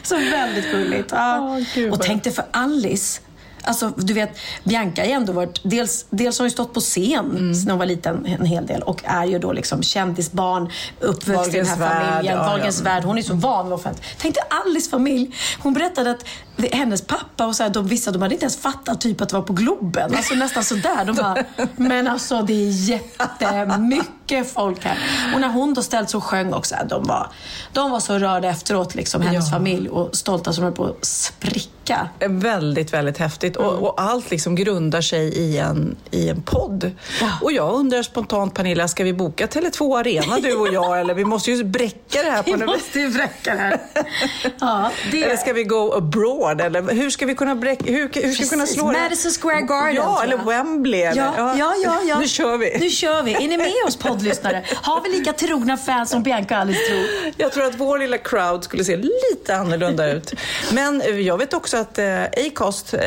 [0.04, 1.12] Så väldigt gulligt.
[1.12, 1.60] Ja.
[1.76, 3.22] Gud, och tänk dig för Alice.
[3.68, 7.32] Alltså, du vet, Bianca har ju ändå varit, dels, dels har hon stått på scen
[7.32, 7.52] Mm.
[7.52, 11.58] när hon var liten en hel del och är ju då liksom kändisbarn, uppväxt i
[11.58, 12.84] den här familjen, ja, Wahlgrens ja.
[12.84, 13.04] värld.
[13.04, 14.08] Hon är så van vid offentligt.
[14.18, 15.36] Tänk dig Alice familj.
[15.60, 16.26] Hon berättade att
[16.72, 19.36] hennes pappa och så här, de, vissa de hade inte ens fattat typ att det
[19.36, 20.16] var på Globen.
[20.16, 21.06] Alltså nästan sådär.
[21.06, 21.38] De bara,
[21.76, 24.98] men alltså det är jättemycket folk här.
[25.36, 27.28] Och när hon då ställt sig och sjöng också, de var,
[27.74, 29.52] de var så rörda efteråt, liksom, hennes Ja.
[29.58, 32.10] familj och stolta som höll på att spricka.
[32.28, 33.56] Väldigt, väldigt häftigt.
[33.58, 36.92] Och, och allt liksom grundar sig i en, i en podd.
[37.22, 37.28] Ja.
[37.42, 41.00] Och jag undrar spontant, Pernilla, ska vi boka Tele2 Arena du och jag?
[41.00, 43.80] Eller vi måste ju bräcka det här på Vi måste ju bräcka det här.
[44.60, 46.45] Ja, det Eller ska vi go abroad?
[46.52, 49.00] Eller hur ska vi kunna bräcka, hur, hur ska vi kunna slå det?
[49.00, 50.38] Madison Square Garden, Ja, eller.
[50.38, 51.02] Wembley.
[51.02, 52.20] Eller, Ja, ja, ja, ja.
[52.20, 52.78] Nu kör vi.
[52.80, 53.34] Nu kör vi.
[53.34, 54.64] Är ni med oss poddlyssnare?
[54.76, 57.06] Har vi lika trogna fans som Bianca och Alice tror?
[57.38, 60.34] Jag tror att vår lilla crowd skulle se lite annorlunda ut.
[60.72, 63.00] Men jag vet också att eh, Acast, eh,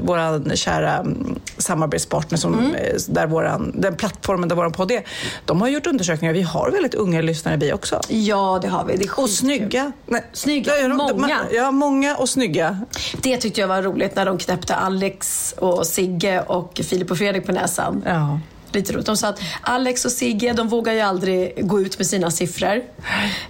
[0.00, 2.74] vår kära mm, samarbetspartner, som, Mm.
[2.74, 5.02] eh, där våran, den plattformen där vår podd är,
[5.44, 6.34] de har gjort undersökningar.
[6.34, 8.00] Vi har väldigt unga lyssnare vi också.
[8.08, 8.96] Ja, det har vi.
[8.96, 9.92] Det är Och snygga.
[10.06, 10.72] Nej, Snygga.
[10.78, 11.40] Ja, de- Många.
[11.52, 12.78] Ja, många och snygga.
[13.22, 17.46] Det tyckte jag var roligt när de knäppte Alex och Sigge och Filip och Fredrik
[17.46, 18.02] på näsan.
[18.06, 18.40] Ja.
[18.74, 19.06] Lite roligt.
[19.06, 22.82] De sa att Alex och Sigge, de vågar ju aldrig gå ut med sina siffror.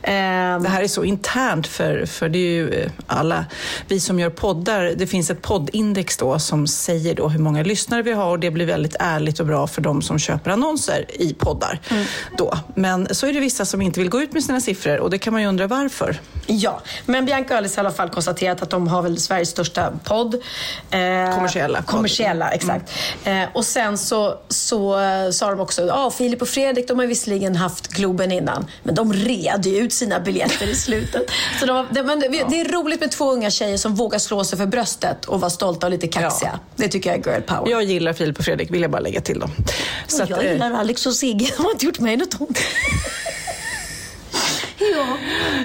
[0.02, 3.44] Ehm, Det här är så internt för, för det är ju eh, alla
[3.88, 4.92] vi som gör poddar.
[4.96, 8.50] Det finns ett poddindex då som säger då hur många lyssnare vi har och det
[8.50, 11.80] blir väldigt ärligt och bra för de som köper annonser i poddar.
[12.38, 12.58] Då.
[12.74, 15.18] Men så är det vissa som inte vill gå ut med sina siffror och det
[15.18, 16.20] kan man ju undra varför.
[16.46, 19.48] Ja, men Bianca och Alice har i alla fall konstaterat att de har väl Sveriges
[19.48, 20.34] största podd.
[20.90, 21.82] Eh, Kommersiella.
[21.82, 22.92] Kommersiella, exakt.
[23.24, 27.07] Eh, och sen så, så eh, sa de också, ja Filip och Fredrik de har
[27.07, 31.22] visserligen haft Globen innan, men de red ju ut sina biljetter i slutet.
[31.61, 34.44] Så de, det, men det, det är roligt med två unga tjejer som vågar slå
[34.44, 36.50] sig för bröstet och vara stolta och lite kaxiga.
[36.53, 36.59] Ja.
[36.77, 37.70] Det tycker jag är girl power.
[37.70, 39.50] Jag gillar Filip och Fredrik, vill jag bara lägga till dem.
[40.07, 42.40] Så och att, jag eh, gillar Alex och Sigge, de har inte gjort mig något
[42.40, 42.59] ont.
[44.79, 45.07] ja,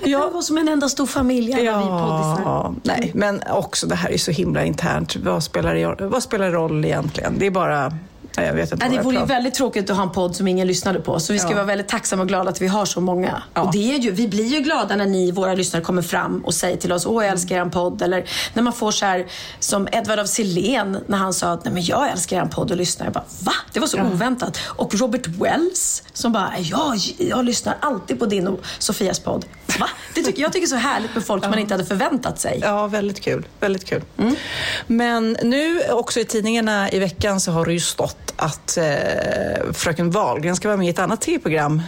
[0.04, 0.30] det Ja.
[0.30, 2.42] var som en enda stor familj alla vi poddisar.
[2.46, 5.16] Ja, nej, men också det här är så himla internt.
[5.16, 7.40] Vad spelar det, vad spelar roll egentligen?
[7.40, 7.94] Det är bara...
[8.38, 10.68] Nej, jag vet inte det vore ju väldigt tråkigt att ha en podd som ingen
[10.68, 11.20] lyssnade på.
[11.20, 11.56] Så vi ska Ja.
[11.56, 13.44] vara väldigt tacksamma och glada att vi har så många.
[13.54, 13.62] Ja.
[13.62, 16.54] Och det är ju, vi blir ju glada när ni, våra lyssnare, kommer fram och
[16.54, 18.02] säger till oss Åh, jag älskar er podd.
[18.02, 19.26] Eller när man får så här,
[19.60, 22.78] som Edvard av Silén, när han sa att Nej, men jag älskar er podd och
[22.78, 23.06] lyssnar.
[23.06, 23.54] Jag bara, va?
[23.74, 24.60] Det var så oväntat.
[24.66, 29.46] Och Robert Wells som bara, ja, jag lyssnar alltid på din och Sofias podd.
[29.80, 29.90] Va?
[30.16, 32.60] Det tycker, jag tycker så härligt med folk som man inte hade förväntat sig.
[32.64, 33.48] Ja, väldigt kul.
[33.60, 34.02] Väldigt kul.
[34.18, 34.36] Mm.
[34.88, 40.12] Men nu också i tidningarna i veckan så har det ju stått att eh, fröken
[40.12, 41.82] Wahlgren ska vara med i ett annat tv-program.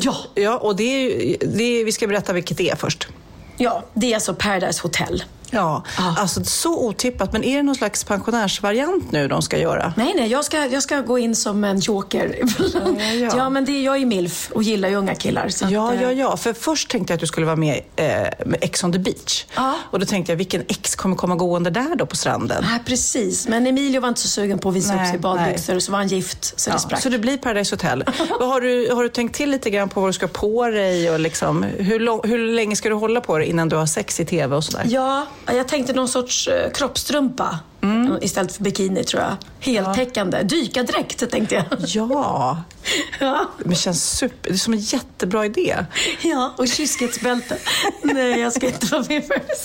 [0.00, 0.16] Ja.
[0.34, 3.08] Ja, och det är, det är, vi ska berätta vilket det är först.
[3.56, 5.24] ja, det är alltså Paradise Hotel.
[5.50, 5.82] Ja,
[6.18, 7.32] alltså så otippat.
[7.32, 9.92] Men är det någon slags pensionärsvariant nu de ska göra?
[9.96, 12.38] Nej, nej, jag ska, jag ska gå in som en joker.
[12.58, 13.30] Ja, ja.
[13.36, 15.48] ja, men det, jag är milf och gillar ju unga killar.
[15.70, 16.36] Ja, att, eh, ja, ja.
[16.36, 18.06] För först tänkte jag att du skulle vara med eh,
[18.46, 19.44] med Ex on the beach.
[19.56, 19.74] Ja.
[19.90, 22.64] Och då tänkte jag, vilken ex kommer komma gående där då på stranden?
[22.70, 23.48] Nej, precis.
[23.48, 25.92] Men Emilio var inte så sugen på att visa upp Nej, sig i badbyxor, så
[25.92, 27.02] var han gift, så det Ja, sprack.
[27.02, 28.04] så det blir Paradise Hotel.
[28.40, 31.10] Har, du, har du tänkt till lite grann på vad du ska på dig?
[31.10, 34.20] Och liksom, hur, lång, hur länge ska du hålla på dig innan du har sex
[34.20, 34.86] i tv och sådär?
[34.88, 38.18] Ja, jag tänkte någon sorts eh, kroppstrumpa Mm.
[38.22, 39.36] istället för bikini, tror jag.
[39.60, 40.42] Heltäckande.
[40.42, 41.64] Dykardräkt, tänkte jag.
[41.86, 42.62] Ja,
[43.20, 43.50] ja.
[43.58, 44.50] men känns super.
[44.50, 45.76] Det är som en jättebra idé.
[46.22, 47.58] ja, och kyskhetsbälte.
[48.02, 49.60] nej, jag ska inte vara med för det.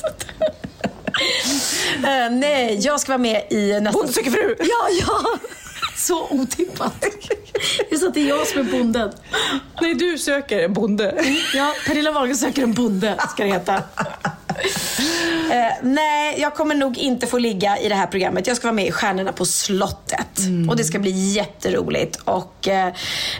[1.98, 3.91] Uh, nej, jag ska vara med i nästa...
[4.00, 4.56] Bonde söker fru!
[4.60, 5.24] Ja, ja!
[5.98, 7.06] Så otippat.
[7.89, 9.12] Det är så att det är jag som är bonden.
[9.82, 11.26] Nej, du söker en bonde.
[11.54, 13.84] Ja, Pernilla Wahlgren söker en bonde, ska det heta.
[15.52, 18.48] Eh, nej, jag kommer nog inte få ligga i det här programmet.
[18.48, 20.40] Jag ska vara med i Stjärnorna på slottet.
[20.70, 22.16] Och det ska bli jätteroligt.
[22.16, 22.94] Och, eh,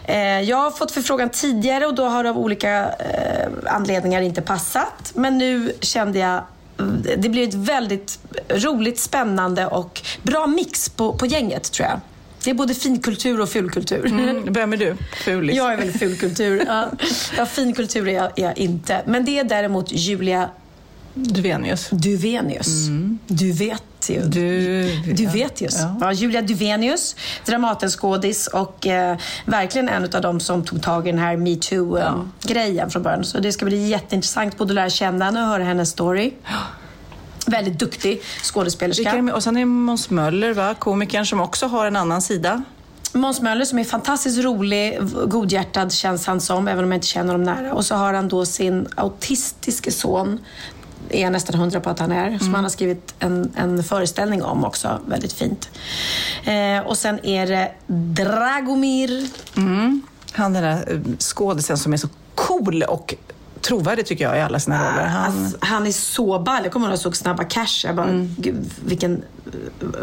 [0.06, 4.41] eh, jag har fått förfrågan tidigare och då har det av olika eh, anledningar inte
[4.41, 5.12] passat.
[5.13, 6.43] Men nu kände jag
[6.80, 8.19] mm, det blir ett väldigt
[8.50, 12.00] roligt, spännande och bra mix på, på gänget tror jag.
[12.43, 14.06] Det är både finkultur och fulkultur.
[14.06, 14.95] Mm, vem är du?
[15.26, 15.56] Fulis.
[15.56, 16.63] Jag är väl fulkultur.
[16.67, 16.91] Ja.
[17.38, 19.02] Ja, finkultur är jag, är jag inte.
[19.06, 20.50] Men det är däremot Julia
[21.13, 21.89] Duvenius.
[21.89, 22.67] Duvenius.
[23.28, 24.15] Du vet ju.
[24.17, 24.30] Mm.
[24.32, 25.32] Du- du ja.
[25.32, 25.80] vet just.
[25.80, 25.97] Ja.
[26.02, 26.12] Ja.
[26.13, 31.38] Julia Duvenius, Dramatenskådis och eh, verkligen en av dem som tog tag i den här
[31.38, 33.24] metoo-grejen från början.
[33.24, 36.34] Så det ska bli jätteintressant både att lära känna henne och höra hennes story.
[37.47, 39.21] Väldigt duktig Vilka skådespelerska.
[39.21, 39.34] med?
[39.34, 40.76] Och sen är det Måns Möller, va?
[40.80, 42.63] komikern som också har en annan sida.
[43.13, 47.32] Måns Möller som är fantastiskt rolig, godhjärtad känns han som, även om jag inte känner
[47.32, 47.74] honom nära.
[47.74, 50.39] Och så har han då sin autistiske son,
[51.13, 54.43] är jag nästan hundra på att han är, som han har skrivit en, en föreställning
[54.43, 55.69] om också, väldigt fint.
[56.43, 59.28] Eh, och sen är det Dragomir.
[60.32, 63.15] Han den där eh, skådisen som är så cool och
[63.62, 65.06] trovärdig tycker jag i alla sina roller.
[65.06, 66.63] Han, Alltså, han är så ball.
[66.63, 67.84] Jag kommer ihåg när jag såg Snabba Cash.
[67.84, 68.36] Jag bara, Mm.
[68.38, 69.24] gud, vilken...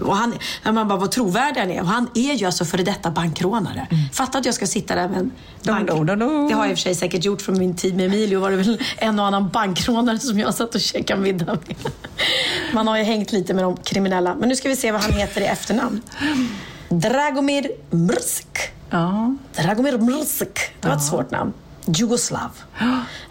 [0.02, 1.80] Och han, man bara, vad trovärdig han är.
[1.80, 3.86] Och han är ju alltså före detta bankrånare.
[4.12, 5.30] Fatta att jag ska sitta där med en
[5.64, 5.90] bank...
[5.90, 6.06] Mm.
[6.06, 6.48] Do, do, do.
[6.48, 8.40] Det har jag i och för sig säkert gjort från min tid med Emilio.
[8.40, 11.76] Var det väl en och annan bankrånare som jag satt och käkade middag med.
[12.72, 14.34] Man har ju hängt lite med de kriminella.
[14.34, 16.00] Men nu ska vi se vad han heter i efternamn.
[16.88, 18.46] Dragomir Mrsk.
[18.90, 19.34] ja.
[19.62, 20.58] Dragomir Mrsk.
[20.80, 21.52] Det var ett svårt namn.
[21.94, 22.50] Jugoslav.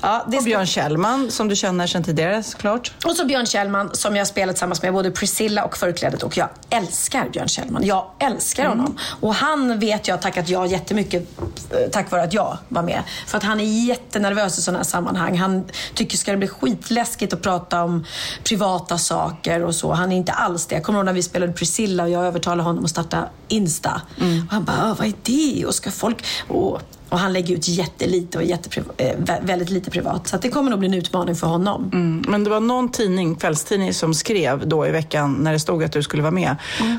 [0.02, 2.91] Ja, det Och Björn Kjellman som du känner sedan tidigare såklart.
[3.06, 6.50] och så Björn Kjellman som jag spelat tillsammans med både Priscilla och Förklädet och jag
[6.70, 7.86] älskar Björn Kjellman.
[7.86, 8.98] Jag älskar honom.
[9.20, 11.28] Och han vet jag tackat ja jättemycket
[11.72, 13.04] eh, tack vare att jag var med.
[13.28, 15.38] För att han är jättenervös i sådana här sammanhang.
[15.38, 18.06] Han tycker ska det bli skitläskigt att prata om
[18.43, 19.93] privata saker och så.
[19.93, 20.76] Han är inte alls det.
[20.76, 24.02] Jag kommer ihåg när vi spelade Priscilla och jag övertalade honom att starta Insta.
[24.17, 25.65] Och han bara, "Ah, vad är det?
[25.65, 26.26] Och ska folk...
[26.48, 30.28] Och, och han lägger ut jättelite och jättepriv- eh, vä- väldigt lite privat.
[30.28, 31.89] Så att det kommer nog bli en utmaning för honom.
[31.93, 32.24] Mm.
[32.28, 35.91] Men det var någon tidning, kvällstidning, som skrev då i veckan när det stod att
[35.91, 36.56] du skulle vara med.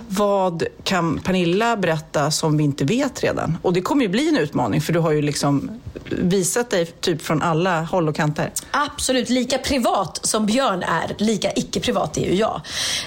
[0.09, 3.59] Vad kan Pernilla berätta som vi inte vet redan?
[3.63, 5.71] Och det kommer ju bli en utmaning för du har ju liksom
[6.11, 8.53] visat dig typ från alla håll och kanter.
[8.71, 12.61] Absolut, lika privat som Björn är, lika icke-privat är ju jag.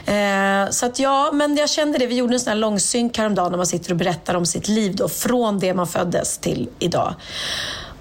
[0.05, 2.07] Eh, så att ja, men jag kände det.
[2.07, 4.95] Vi gjorde en sån här långsynk häromdagen när man sitter och berättar om sitt liv
[4.95, 6.90] då, från det man föddes till idag.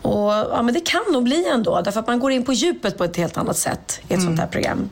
[0.03, 2.99] Och ja, men det kan nog bli ändå, därför att man går in på djupet
[2.99, 4.91] på ett helt annat sätt i ett sånt här program.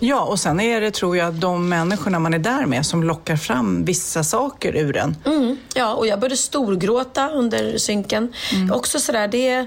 [0.00, 3.36] Ja, och sen är det tror jag de människorna man är där med som lockar
[3.36, 5.16] fram vissa saker ur en.
[5.24, 8.32] Mm, ja, och jag började storgråta under synken.
[8.72, 9.66] Också sådär, det...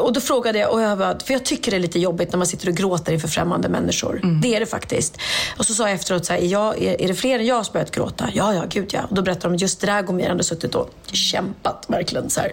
[0.00, 2.36] Och då frågade jag, och jag bara, för jag tycker det är lite jobbigt när
[2.38, 4.20] man sitter och gråter inför främmande människor.
[4.42, 5.18] Det är det faktiskt.
[5.58, 7.66] Och så sa jag efteråt, så här, är, jag, är, är det fler än jag
[7.66, 8.28] som börjat gråta?
[8.34, 9.00] Ja, ja, gud ja.
[9.10, 12.52] Och då berättade de att just Dragomir hade suttit och kämpat verkligen så här,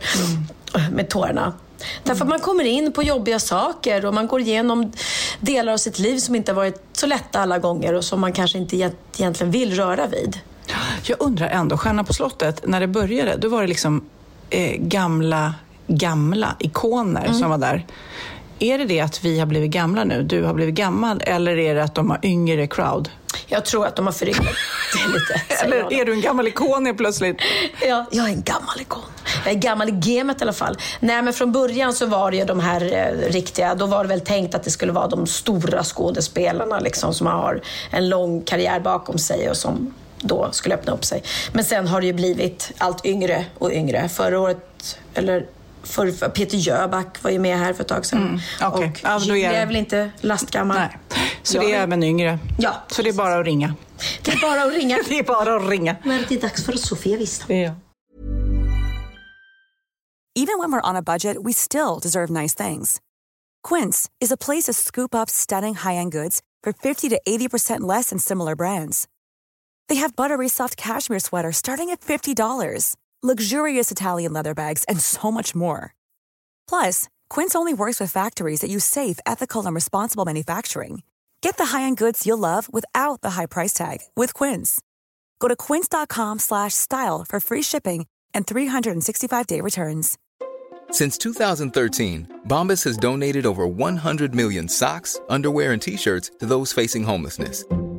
[0.92, 1.54] med tårarna.
[2.04, 4.92] Därför att man kommer in på jobbiga saker och man går igenom
[5.40, 8.34] delar av sitt liv som inte har varit så lätta alla gånger och som man
[8.34, 10.40] kanske inte egent- egentligen vill röra vid.
[11.04, 14.06] Jag undrar ändå, Stjärna på slottet, när det började, då var det liksom
[14.50, 15.54] eh, gamla,
[15.88, 17.86] gamla ikoner som var där.
[18.60, 21.76] Är det det att vi har blivit gamla nu, du har blivit gammal, eller är
[21.76, 23.10] det att de har yngre crowd?
[23.48, 24.40] Jag tror att de har förryckt
[24.94, 25.64] det lite.
[25.66, 27.38] Eller är du en gammal ikon helt plötsligt?
[27.88, 29.04] Ja, jag är en gammal ikon.
[29.46, 30.78] Jag är gammal i gamet i alla fall.
[31.00, 34.08] Nej, men från början så var det ju de här eh, riktiga, då var det
[34.08, 38.80] väl tänkt att det skulle vara de stora skådespelarna liksom, som har en lång karriär
[38.80, 41.24] bakom sig och som då skulle öppna upp sig.
[41.54, 44.10] Men sen har det ju blivit allt yngre och yngre.
[44.10, 45.46] Förra året, eller
[45.86, 48.34] för, för Peter Jöback var ju med här för ett tag sedan.
[48.34, 48.70] Och Ja,
[49.04, 50.78] då är Julia det- är väl inte lastgammal.
[50.78, 50.98] Nej.
[51.44, 52.40] Så det är även yngre?
[52.60, 52.74] Ja.
[52.88, 53.76] Så det är bara att ringa?
[54.22, 54.98] Det är bara att ringa.
[55.10, 55.96] Det är bara att ringa.
[56.04, 57.58] När det är dags för Sofia Wistam.
[57.58, 57.74] Ja.
[60.38, 63.00] Even when we're on a budget, we still deserve nice things.
[63.70, 68.10] Quince is a place to scoop up stunning high-end goods for 50 to 80% less
[68.10, 69.08] than similar brands.
[69.88, 72.96] They have buttery soft cashmere sweaters starting at $50,
[73.26, 75.96] luxurious Italian leather bags, and so much more.
[76.70, 81.04] Plus, Quince only works with factories that use safe, ethical, and responsible manufacturing.
[81.42, 84.82] Get the high-end goods you'll love without the high price tag with Quince.
[85.40, 90.18] Go to quince.com slash style for free shipping and 365-day returns.
[90.92, 96.74] Since 2013, Bombas has donated over 100 million socks, underwear, and t shirts to those
[96.74, 97.64] facing homelessness.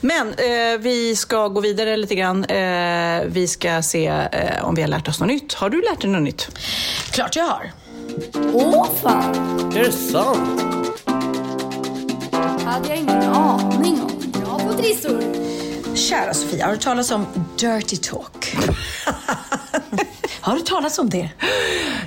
[0.00, 2.44] Men eh, vi ska gå vidare lite grann.
[2.44, 5.52] Eh, vi ska se eh, om vi har lärt oss något nytt.
[5.54, 6.48] Har du lärt dig något nytt?
[7.10, 7.72] Klart jag har.
[8.52, 9.34] Åh fan!
[9.76, 10.60] Är det sant?
[12.64, 14.32] hade jag ingen aning om.
[14.40, 15.22] Bra på trissor.
[15.94, 17.26] Kära Sofia, har du talat om
[17.58, 18.56] dirty talk?
[20.40, 21.28] har du talat om det?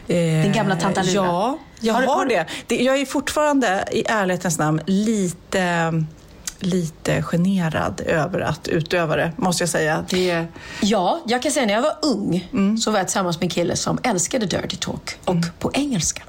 [0.07, 1.13] Din gamla tantalura?
[1.15, 2.45] Ja, jag Har har, du- har du- det.
[2.67, 2.83] det.
[2.83, 5.93] Jag är fortfarande, i ärlighetens namn, lite
[6.65, 10.05] lite generad över att utöva det, måste jag säga.
[10.09, 10.45] Det,
[10.81, 12.47] Ja, jag kan säga när jag var ung
[12.79, 16.23] så var jag tillsammans med en kille som älskade dirty talk och på engelska.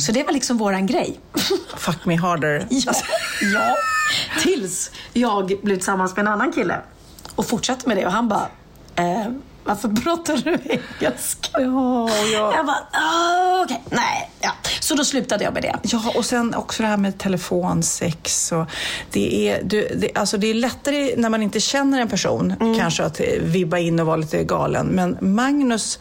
[0.00, 1.20] Så det var liksom våran grej.
[1.76, 2.66] fuck me harder.
[2.70, 2.92] Ja,
[3.54, 3.74] ja.
[4.42, 6.80] Tills jag blev tillsammans med en annan kille
[7.34, 8.48] och fortsatte med det och han bara,
[8.96, 9.26] eh,
[9.68, 11.60] varför pratar du engelska?
[11.60, 12.52] Ja, ja.
[12.56, 14.30] Jag bara, "Ah, okej, nej.
[14.40, 14.50] Ja.
[14.80, 15.76] Så då slutade jag med det.
[15.82, 18.52] Ja, och sen också det här med telefonsex.
[18.52, 18.64] Och
[19.10, 23.04] det, är, du, det, alltså det är lättare när man inte känner en person kanske
[23.04, 24.86] att vibba in och vara lite galen.
[24.86, 25.98] Men Magnus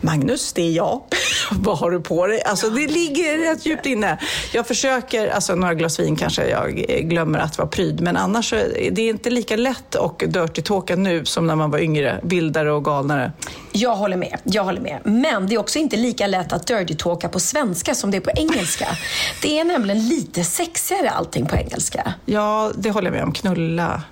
[0.00, 1.02] Magnus, det är jag.
[1.50, 2.42] Vad har du på dig?
[2.42, 4.18] Alltså det ligger rätt djupt inne.
[4.52, 6.74] Jag försöker, alltså några glas vin kanske jag
[7.08, 10.96] glömmer att vara pryd, men annars så är det inte lika lätt och dirty talka
[10.96, 13.32] nu som när man var yngre, vildare och galnare.
[13.72, 14.38] Jag håller med.
[14.42, 14.98] Jag håller med.
[15.04, 18.20] Men det är också inte lika lätt att dirty talka på svenska som det är
[18.20, 18.88] på engelska.
[19.42, 22.14] Det är nämligen lite sexigare allting på engelska.
[22.24, 23.32] Ja, det håller jag med om.
[23.32, 24.02] Knulla.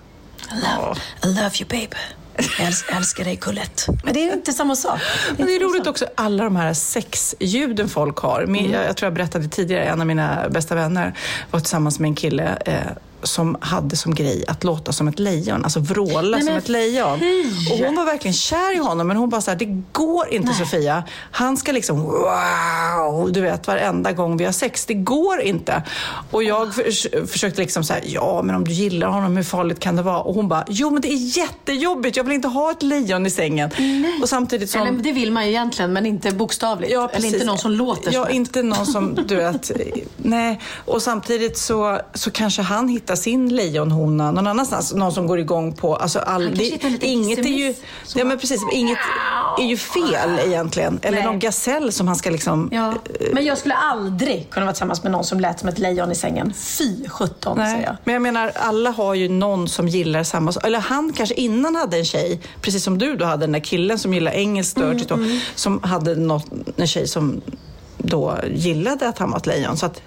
[0.51, 1.97] I love, I love you babe.
[2.39, 3.82] Jag äls- älskar dig Colette.
[4.05, 5.01] Men det är inte samma sak.
[5.37, 5.91] Men det är inte samma roligt sak.
[5.91, 8.47] också, alla de här sexljuden folk har.
[8.47, 11.18] Min, jag, jag tror jag berättade tidigare, en av mina bästa vänner
[11.51, 12.74] var tillsammans med en kille eh,
[13.26, 17.18] som hade som grej att låta som ett lejon, alltså vråla Nej, som ett lejon.
[17.20, 17.44] fy!
[17.72, 20.54] Och hon var verkligen kär i honom, men hon bara så här, det går inte
[20.54, 21.04] Sofia.
[21.30, 24.86] Han ska liksom wow, du vet varenda gång vi har sex.
[24.86, 25.82] Det går inte.
[26.30, 29.96] Och jag förs- försökte liksom säga, ja men om du gillar honom, hur farligt kan
[29.96, 30.18] det vara?
[30.20, 33.30] Och hon bara, jo men det är jättejobbigt, jag vill inte ha ett lejon i
[33.30, 33.70] sängen.
[34.22, 34.80] Och samtidigt som...
[34.82, 36.92] Eller det vill man ju egentligen, men inte bokstavligt.
[36.92, 39.70] Ja, Eller inte någon som låter Ja, inte någon som, du vet,
[40.16, 40.60] nej.
[40.84, 44.94] Och samtidigt så, så kanske han hittar sin lejonhona någon annanstans.
[44.94, 47.74] Någon som går igång på, alltså all, det, inget är ju,
[48.14, 48.98] ja men precis, inget
[49.58, 50.98] är ju fel egentligen.
[51.02, 51.26] Eller Nej.
[51.26, 52.94] någon gasell som han ska liksom, Ja.
[53.32, 56.14] Men jag skulle aldrig kunna vara tillsammans med någon som lät som ett lejon i
[56.14, 56.52] sängen.
[56.56, 57.96] Fy sjutton, säger jag.
[58.04, 60.52] men jag menar alla har ju någon som gillar samma.
[60.64, 63.98] Eller han kanske innan hade en tjej, precis som du då hade den där killen
[63.98, 65.20] som gillar engelskt dirty talk,
[65.54, 66.46] som hade något,
[66.76, 67.40] en tjej som
[67.98, 69.76] då gillade att han var ett lejon.
[69.76, 70.02] Så att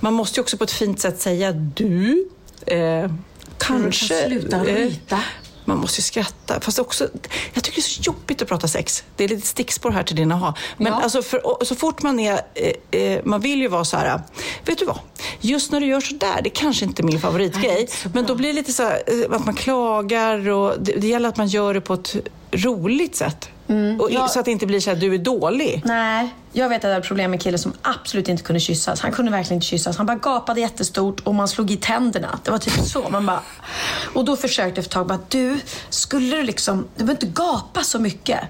[0.00, 2.28] man måste ju också på ett fint sätt säga du,
[2.66, 3.10] eh,
[3.58, 4.14] kanske...
[4.14, 5.20] kan sluta eh, ryta?
[5.64, 6.60] man måste ju skratta.
[6.60, 7.08] Fast också,
[7.54, 9.04] jag tycker det är så jobbigt att prata sex.
[9.16, 10.54] Det är lite stickspår här till din aha.
[10.76, 11.00] Men Ja.
[11.02, 14.20] alltså för, så fort man är, eh, eh, man vill ju vara så här,
[14.64, 14.98] vet du vad?
[15.40, 17.88] Just när du gör så där, det kanske inte är min favoritgrej.
[18.12, 21.28] Men då blir det lite så här, eh, att man klagar och det, det gäller
[21.28, 22.16] att man gör det på ett
[22.52, 23.48] roligt sätt.
[24.00, 24.28] Och, i- Ja.
[24.28, 25.82] Så att det inte blir så här, du är dålig.
[25.84, 29.00] Nej, jag vet att jag hade problem med en kille som absolut inte kunde kyssas.
[29.00, 29.96] Han kunde verkligen inte kyssas.
[29.96, 32.38] Han bara gapade jättestort och man slog i tänderna.
[32.44, 33.08] Det var typ så.
[33.08, 33.40] Man bara...
[34.14, 35.60] Och då försökte jag för ett tag bara, du,
[35.90, 38.40] skulle du liksom, du behöver inte gapa så mycket.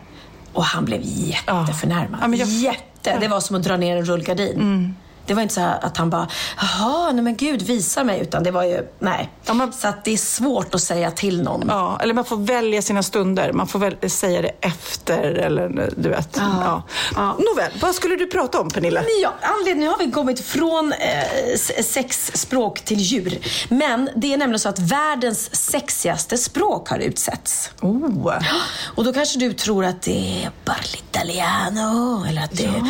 [0.52, 2.20] Och han blev jätteförnärmad.
[2.22, 3.18] Ja, jag- Jätte.
[3.20, 4.94] Det var som att dra ner en rullgardin.
[5.26, 8.20] Det var inte så här att han bara, jaha, nej men gud, visa mig.
[8.20, 9.30] Utan det var ju, nej.
[9.46, 11.64] Ja, men- Så att det är svårt att säga till någon.
[11.68, 13.52] Ja, eller man får välja sina stunder.
[13.52, 16.28] Man får väl säga det efter eller du vet.
[16.36, 16.82] Ja.
[17.14, 17.36] Ja.
[17.38, 19.00] Nåväl, vad skulle du prata om Pernilla?
[19.22, 23.38] Ja, anledningen har vi kommit från eh, s- sex språk till djur.
[23.68, 27.70] Men det är nämligen så att världens sexigaste språk har utsetts.
[27.80, 28.32] Oh.
[28.94, 32.82] Och då kanske du tror att det är parli italiano eller att det är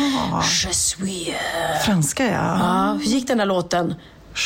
[0.63, 1.27] je suis.
[1.27, 1.79] euh.
[1.85, 2.57] Franska ja.
[2.59, 3.95] Ja, hur gick den där låten?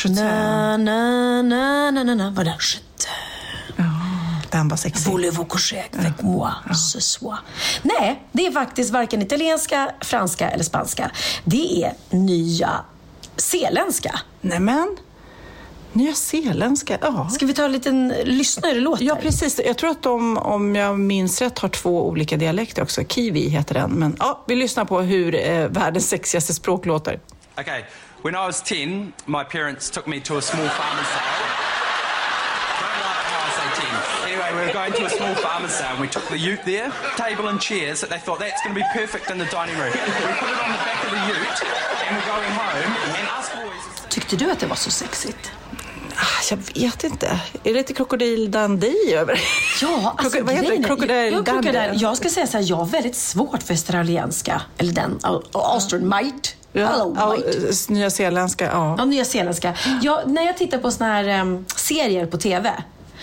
[0.08, 2.30] Na, na, na, na, na, na.
[2.30, 2.56] Det?
[2.60, 4.10] Je t'aime.
[4.50, 5.12] Den var sexig.
[5.12, 7.38] Voulez-vous coucher avec moi ce soir?
[7.82, 11.10] Nej, det är faktiskt varken italienska, franska eller spanska.
[11.44, 12.70] Det är nya
[13.36, 14.20] zeeländska.
[14.40, 14.96] Nämen.
[15.92, 17.28] Nya zeeländska, ja.
[17.28, 19.04] Ska vi ta en liten lyssna hur det låter?
[19.04, 19.60] Ja, precis.
[19.66, 23.04] Jag tror att de, om jag minns rätt, har två olika dialekter också.
[23.04, 23.90] Kiwi heter den.
[23.90, 27.20] Men ja, vi lyssnar på hur eh, världens sexigaste språk låter.
[27.60, 27.84] Okay,
[28.22, 31.36] when I was 10, my parents took me to a small farmer's sale.
[32.80, 33.68] Don't laugh how I say
[34.24, 34.32] 10.
[34.32, 36.90] Anyway, we were going to a small farmer's sale and we took the ute there,
[37.16, 39.92] table and chairs that they thought that's going to be perfect in the dining room.
[39.92, 41.60] We put it on the back of the ute
[42.06, 44.06] and we're going home and us boys...
[44.08, 45.52] Tyckte du att det var så sexigt?
[46.16, 47.26] Ah, Jag vet inte.
[47.26, 49.40] Är det lite krokodil Dundee över det?
[49.86, 50.84] Ja, alltså Kroko- vad heter det?
[50.84, 51.72] Krokodil ja, krokodil.
[51.72, 51.94] Dundee?
[51.94, 54.62] Jag ska säga så här, jag har väldigt svårt för australienska.
[54.78, 56.48] Eller den, au- Australian mite.
[56.48, 57.58] Hello, ja, mite.
[57.68, 58.94] eh, Nya zeeländska, ja.
[58.98, 59.74] Ja, nyzeeländska.
[60.02, 62.72] Jag, när jag tittar på såna här em, serier på TV.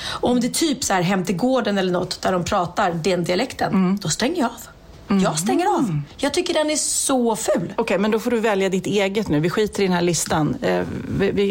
[0.08, 3.24] Om det är typ så här Hem till gården eller något där de pratar den
[3.24, 3.98] dialekten, Mm.
[4.02, 5.22] då stänger jag av.
[5.22, 6.02] Jag stänger av.
[6.18, 7.74] Jag tycker den är så ful.
[7.78, 9.39] Okej, men då får du välja ditt eget nu.
[9.39, 10.56] Vi skiter i den här listan.
[10.62, 10.82] Eh,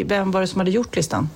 [0.05, 1.29] Vem var det som hade gjort listan?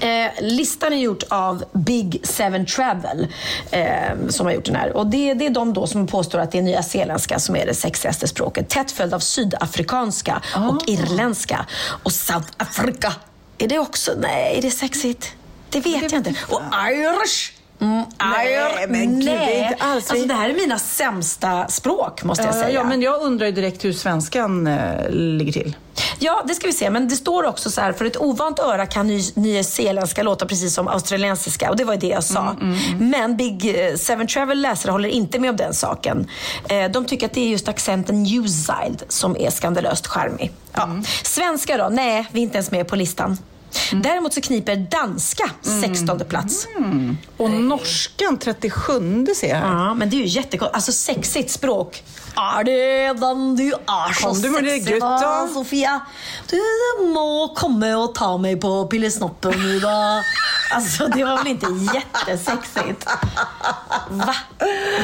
[0.00, 3.26] Eh, listan är gjord av Big Seven Travel
[3.70, 3.86] eh,
[4.28, 4.96] som har gjort den här.
[4.96, 7.66] Och det, det är de då som påstår att det är nya zeeländska som är
[7.66, 8.68] det sexigaste språket.
[8.68, 11.66] Tätt följd av sydafrikanska och irländska.
[12.02, 13.12] Och South Africa.
[13.58, 14.12] Är det också?
[14.18, 15.32] Nej, är det sexigt?
[15.70, 16.34] Det vet jag inte.
[16.48, 17.51] Och Irish.
[17.82, 22.24] Mm, Nej, men gud, det är inte alls- Alltså, det här är mina sämsta språk,
[22.24, 22.70] måste jag Ja, säga.
[22.70, 25.76] ja, men jag undrar ju direkt hur svenskan eh, ligger till.
[26.18, 26.90] Ja, det ska vi se.
[26.90, 30.74] Men det står också så här, för ett ovant öra kan ny, nyzeeländska låta precis
[30.74, 31.70] som australiensiska.
[31.70, 32.56] Och det var ju det jag sa.
[32.98, 36.26] Men Big eh, Seven Travel läsare håller inte med om den saken.
[36.68, 40.52] Eh, De tycker att det är just accenten Newside som är skandalöst charmig.
[40.72, 40.88] Ja.
[41.22, 41.88] Svenska då?
[41.88, 43.38] Nej, vi är inte ens med på listan.
[43.92, 45.50] Däremot så kniper danska
[45.80, 46.66] 16 plats.
[47.36, 49.58] Och norskan 37 ser jag.
[49.58, 50.74] Ja, men det är ju jättekonstigt.
[50.74, 52.02] Alltså sexigt språk.
[52.36, 55.06] Är det den du är så du gutta?
[55.06, 56.00] va, Sofia?
[56.50, 56.60] Du
[57.06, 60.22] må komma och ta mig på pillesnoppen nu då.
[60.70, 63.06] Alltså det var väl inte jättesexigt?
[64.10, 64.34] Va?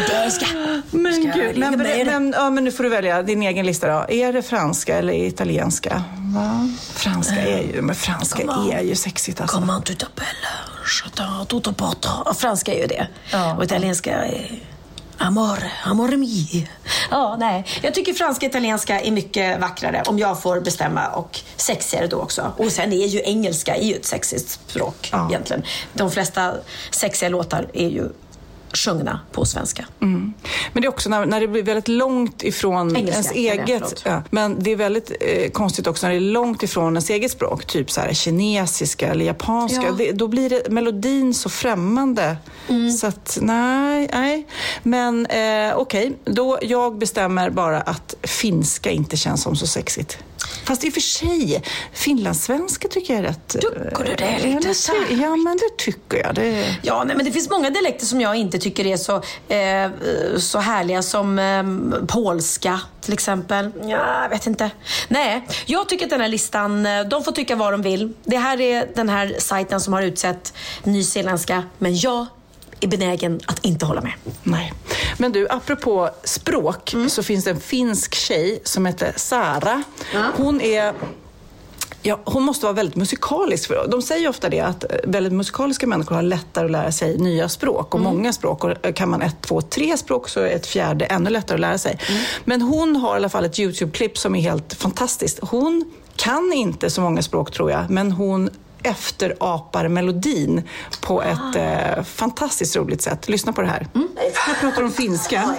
[0.09, 0.47] Det ska...
[0.91, 4.07] Men ska gud, men, men, ja, men nu får du välja din egen lista då.
[4.09, 6.03] Är det franska eller italienska?
[6.35, 6.68] Va?
[6.95, 9.57] Franska är ju, men franska Comment- är ju sexigt alltså.
[9.59, 10.74] Comment tu t'appelles?
[12.35, 13.09] Franska är ju det.
[13.33, 13.55] Ja.
[13.57, 14.59] Och italienska är...
[15.18, 16.68] Amore, amore mi.
[17.11, 17.65] Ja, nej.
[17.83, 22.17] Jag tycker franska och italienska är mycket vackrare om jag får bestämma och sexigare då
[22.21, 22.53] också.
[22.57, 25.29] Och sen är ju engelska är ju ett sexigt språk Ja.
[25.29, 25.63] egentligen.
[25.93, 26.55] De flesta
[26.91, 28.09] sexiga låtar är ju
[28.73, 29.87] sjungna på svenska.
[30.73, 33.66] Men det är också när, när det blir väldigt långt ifrån Engelska, ens eget...
[33.66, 34.03] förlåt.
[34.05, 37.31] Ja, men det är väldigt eh, konstigt också när det är långt ifrån ens eget
[37.31, 37.66] språk.
[37.66, 39.83] Typ så här kinesiska eller japanska.
[39.87, 39.93] Ja.
[39.93, 42.37] Det, då blir det, melodin så främmande.
[42.69, 42.91] Mm.
[42.91, 44.47] Så att, nej, nej.
[44.83, 50.19] Men eh, okej, då jag bestämmer bara att finska inte känns som så sexigt.
[50.64, 53.55] Fast i och för sig, finlandssvenska tycker jag är rätt...
[53.55, 55.22] eh, Tycker du det är ja, lite särskilt?
[55.22, 56.34] Ja, men det tycker jag.
[56.34, 59.14] Det, Ja, nej, men det finns många dialekter som jag inte tycker är så,
[59.55, 59.90] eh,
[60.38, 63.70] så härliga som eh, polska till exempel.
[63.82, 64.70] Ja, jag vet inte.
[65.09, 68.12] Nej, jag tycker att den här listan, eh, de får tycka vad de vill.
[68.24, 70.53] Det här är den här sajten som har utsett
[70.84, 72.26] nyzeeländska, men jag
[72.81, 74.12] är benägen att inte hålla med.
[74.43, 74.72] Nej.
[75.18, 79.83] Men du, apropå språk så finns det en finsk tjej som heter Sara.
[80.37, 80.95] Hon är
[82.03, 83.68] Ja, hon måste vara väldigt musikalisk.
[83.68, 87.18] För de säger ofta det att eh, väldigt musikaliska människor har lättare att lära sig
[87.18, 88.64] nya språk och många språk.
[88.64, 91.61] Och eh, kan man ett, två, tre språk så är ett fjärde ännu lättare att
[91.61, 91.99] lära sig.
[92.45, 95.39] Men hon har i alla fall ett YouTube-klipp som är helt fantastiskt.
[95.43, 95.85] Hon
[96.16, 98.51] kan inte så många språk tror jag, men hon
[98.83, 100.62] efterapar melodin
[101.01, 103.29] på ett eh, fantastiskt roligt sätt.
[103.29, 103.87] Lyssna på det här.
[104.35, 105.55] Här pratar de finska.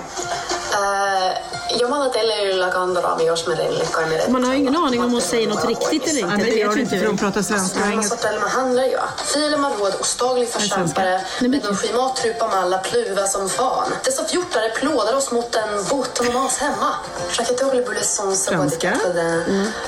[1.80, 4.30] Jumala teille kantoraami, jos me rellekkaan meret.
[4.30, 6.36] Man har ju ingen aning om hon säger något riktigt eller inte.
[6.36, 8.16] Det vet ju inte för hon pratar svenska och engelska.
[8.16, 8.98] Sortelma handlar ju.
[9.34, 13.94] Filemar råd ostaglig förkämpare med en skimat med alla pluva som fan.
[14.04, 16.92] Dessa fjortare plådar oss mot en botonomas hemma.
[17.32, 18.92] Chaketorle bulle son se Franska.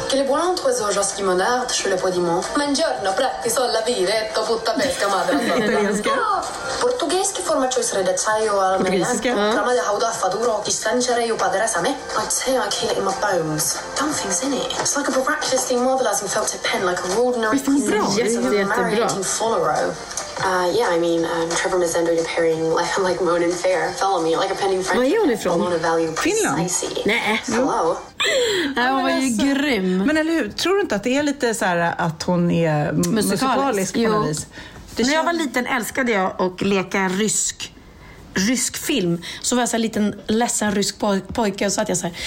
[0.09, 2.43] Che le buone oiseaux jos limonade, je le po dimon.
[2.55, 5.33] Men giorno pratico alla viret och putta pesca madre.
[5.57, 6.09] Italienska.
[6.81, 9.33] Portugesiski formaggiois redacciaio al Portugisiska.
[9.53, 11.89] Trama de hauda faduro och istanchere ju padera same.
[11.89, 13.79] I'd say I kill it in my bones.
[13.95, 14.67] Something's in it.
[14.81, 17.07] It's like a practicing modelizing felt pen like a
[18.61, 19.59] of marinating follow
[20.43, 23.91] Uh, yeah, I mean, um, Trevor Mazendo appearing like, like Monin Fair.
[23.93, 24.97] Follow me, like a pending friend.
[24.97, 25.59] Var är hon ifrån?
[26.17, 26.69] Finland?
[27.05, 27.41] Nej.
[27.47, 27.97] Hello.
[28.75, 29.97] Nej, hon var ju grym.
[29.97, 32.89] Men eller hur, tror du inte att det är lite så här att hon är
[32.89, 34.47] m- musikalisk, på något vis?
[34.97, 37.73] När jag var liten älskade jag att leka rysk,
[38.33, 39.21] rysk film.
[39.41, 42.07] Så var jag så här liten ledsen rysk poj- pojke och så att jag så
[42.07, 42.17] här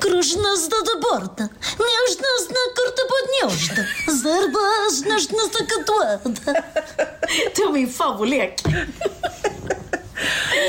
[0.00, 1.48] Krushnasta do borta,
[1.78, 3.16] njösnasta korta på
[3.48, 3.82] njösta,
[4.22, 6.62] zarbasnasta katwada.
[7.56, 8.62] Det var min favoritlek.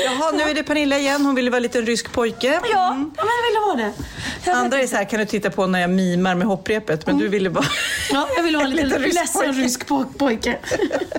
[0.04, 1.26] Jaha, nu är det Pernilla igen.
[1.26, 2.46] Hon ville vara en liten rysk pojke.
[2.46, 3.92] Ja, ja men jag ville vara det.
[4.44, 7.06] Jag Andra är så här, kan du titta på när jag mimar med hopprepet?
[7.06, 7.64] Men du ville bara...
[8.12, 9.60] Ja, jag ville vara en liten Liten rysk ledsen pojke.
[9.60, 10.58] rysk po- pojke.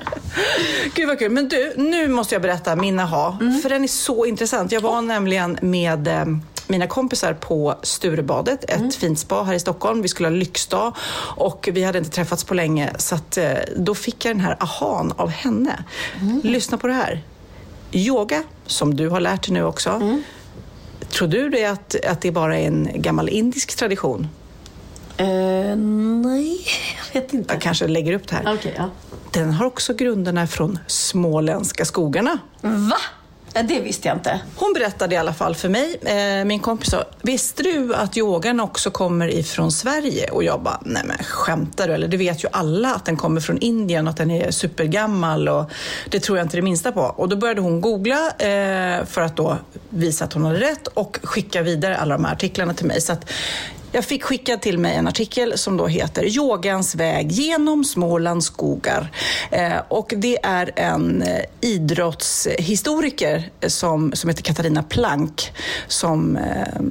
[0.96, 1.32] Gud vad kul.
[1.32, 3.38] Men du, nu måste jag berätta min aha.
[3.62, 4.72] För den är så intressant.
[4.72, 6.26] Jag var nämligen med eh,
[6.68, 10.02] mina kompisar på Sturebadet, ett fint spa här i Stockholm.
[10.02, 10.94] Vi skulle ha lyxdag
[11.38, 12.92] och vi hade inte träffats på länge.
[12.98, 15.84] Så att, eh, då fick jag den här ahan av henne.
[16.44, 17.22] Lyssna på det här.
[17.96, 20.18] Yoga, som du har lärt dig nu också.
[21.10, 24.28] Tror du det att, att det bara är en gammal indisk tradition?
[25.18, 25.26] Eh,
[25.76, 26.60] nej,
[27.14, 27.54] jag vet inte.
[27.54, 28.54] Jag kanske lägger upp det här.
[28.56, 28.90] Okej, ja.
[29.32, 32.38] Den har också grunderna från småländska skogarna.
[32.62, 32.98] Va?
[33.58, 34.40] Ja, det visste jag inte.
[34.56, 38.60] Hon berättade i alla fall för mig, eh, min kompis sa, visste du att yogan
[38.60, 40.30] också kommer ifrån Sverige?
[40.30, 41.94] Och jag bara, nej men skämtar du?
[41.94, 45.50] Eller det vet ju alla att den kommer från Indien och att den är supergammal
[45.50, 45.72] och
[46.10, 47.02] det tror jag inte det minsta på.
[47.02, 49.58] Och då började hon googla eh, för att då
[49.90, 53.02] visa att hon hade rätt och skicka vidare alla de här artiklarna till mig.
[53.02, 53.32] Så att
[53.96, 59.12] jag fick skickad till mig en artikel som då heter Yogans väg genom Smålands skogar.
[59.52, 65.52] Eh, och det är en eh, idrottshistoriker som, som heter Katarina Plank
[65.88, 66.82] som eh,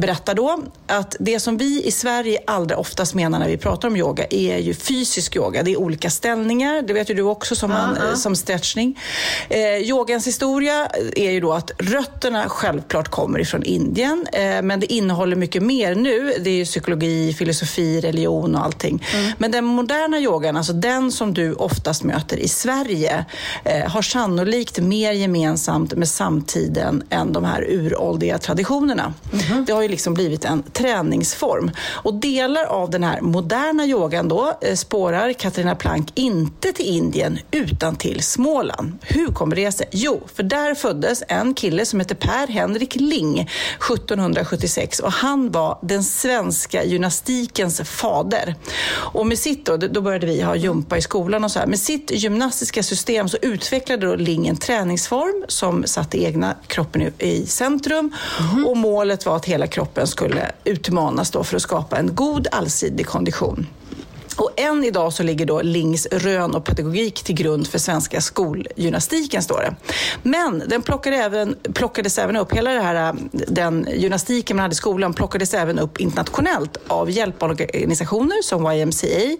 [0.00, 3.96] berättar då att det som vi i Sverige allra oftast menar när vi pratar om
[3.96, 5.62] yoga är ju fysisk yoga.
[5.62, 8.98] Det är olika ställningar, det vet ju du också som, man, eh, som stretchning.
[9.48, 10.86] Eh, yogans historia
[11.16, 15.94] är ju då att rötterna självklart kommer ifrån Indien, eh, men det innehåller mycket mer
[15.94, 16.34] nu.
[16.40, 19.04] Det det är ju psykologi, filosofi, religion och allting.
[19.38, 23.24] Men den moderna yogan, alltså den som du oftast möter i Sverige,
[23.64, 29.14] eh, har sannolikt mer gemensamt med samtiden än de här uråldriga traditionerna.
[29.66, 31.70] Det har ju liksom blivit en träningsform.
[31.80, 37.38] Och delar av den här moderna yogan då eh, spårar Katarina Plank inte till Indien
[37.50, 38.98] utan till Småland.
[39.02, 39.88] Hur kommer det sig?
[39.92, 45.78] Jo, för där föddes en kille som heter Per Henrik Ling 1776 och han var
[45.82, 46.39] den svenska
[46.84, 48.54] gymnastikens fader.
[48.92, 51.66] Och med sitt då, då började vi ha jumpa i skolan och så här.
[51.66, 57.46] Med sitt gymnastiska system så utvecklade då Ling en träningsform som satte egna kroppen i-
[57.46, 58.12] centrum
[58.66, 63.06] och målet var att hela kroppen skulle utmanas då för att skapa en god allsidig
[63.06, 63.66] kondition.
[64.40, 69.42] Och än idag så ligger då Lings rön och pedagogik till grund för svenska skolgymnastiken,
[69.42, 69.76] står det.
[70.22, 74.76] Men den plockade även, plockades även upp, hela det här, den gymnastiken man hade i
[74.76, 79.38] skolan plockades även upp internationellt av hjälporganisationer som YMCA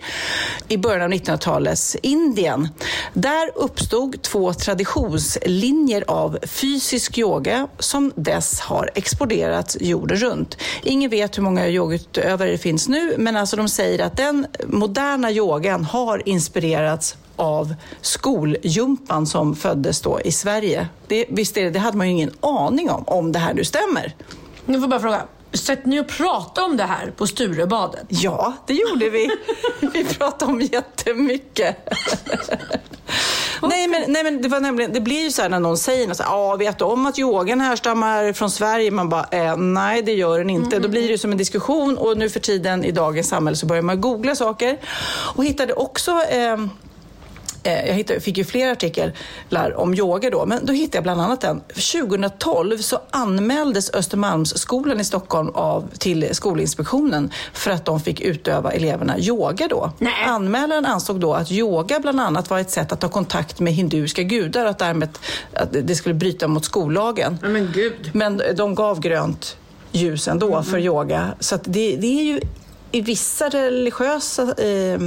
[0.68, 2.68] i början av 1900-talets Indien.
[3.12, 10.56] Där uppstod två traditionslinjer av fysisk yoga som dess har exporterats jorden runt.
[10.82, 14.46] Ingen vet hur många yogautövare det finns nu, men alltså de säger att den
[14.90, 20.88] moderna yogan har inspirerats av skoljumpan som föddes då i Sverige.
[21.06, 23.64] Det, visst är det, det hade man ju ingen aning om, om det här nu
[23.64, 24.14] stämmer.
[24.66, 25.22] Nu får jag bara fråga.
[25.52, 28.06] Sätter ni och pratar om det här på Sturebadet?
[28.08, 29.30] Ja, det gjorde vi.
[29.92, 31.76] Vi pratade om jättemycket.
[33.62, 36.08] Nej men, nej men det var nämligen, det blir ju så här när någon säger
[36.08, 38.90] något ah, vet du om att yogan härstammar från Sverige?
[38.90, 40.78] Man bara, eh, nej det gör den inte.
[40.78, 43.82] Då blir det som en diskussion och nu för tiden i dagens samhälle så börjar
[43.82, 44.78] man googla saker
[45.34, 46.56] och hittade också Eh,
[47.62, 51.44] Jag hittade, fick ju flera artiklar om yoga då, men då hittade jag bland annat
[51.44, 51.60] en.
[51.60, 59.18] 2012 så anmäldes Östermalmsskolan i Stockholm av, till Skolinspektionen för att de fick utöva eleverna
[59.18, 59.92] yoga då.
[60.26, 64.22] Anmälaren ansåg då att yoga bland annat var ett sätt att ta kontakt med hinduiska
[64.22, 65.08] gudar och att därmed
[65.54, 67.38] att det skulle bryta mot skollagen.
[67.42, 68.10] Men gud.
[68.12, 69.56] Men de gav grönt
[69.92, 71.34] ljus ändå för yoga.
[71.40, 72.40] Så det, det är ju
[72.92, 74.98] i vissa religiösa eh,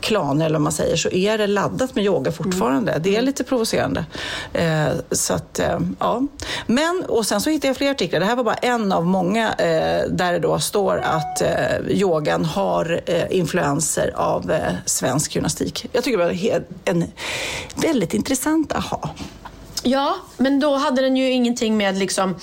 [0.00, 2.98] klaner, eller vad man säger, så är det laddat med yoga fortfarande.
[2.98, 4.04] Det är lite provocerande.
[4.52, 6.22] Eh, så att, eh, ja.
[6.66, 8.20] Men, och sen så hittade jag fler artiklar.
[8.20, 11.48] Det här var bara en av många eh, där det då står att eh,
[11.88, 15.86] yogan har eh, influenser av eh, svensk gymnastik.
[15.92, 17.04] Jag tycker det var en
[17.76, 19.10] väldigt intressant aha.
[19.82, 22.36] Ja, men då hade den ju ingenting med liksom,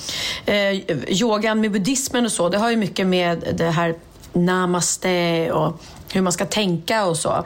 [0.46, 0.74] eh,
[1.22, 2.50] yogan med buddhismen och så.
[2.50, 3.96] Det har ju mycket med det här
[4.34, 5.82] namaste och
[6.18, 7.46] hur man ska tänka och så.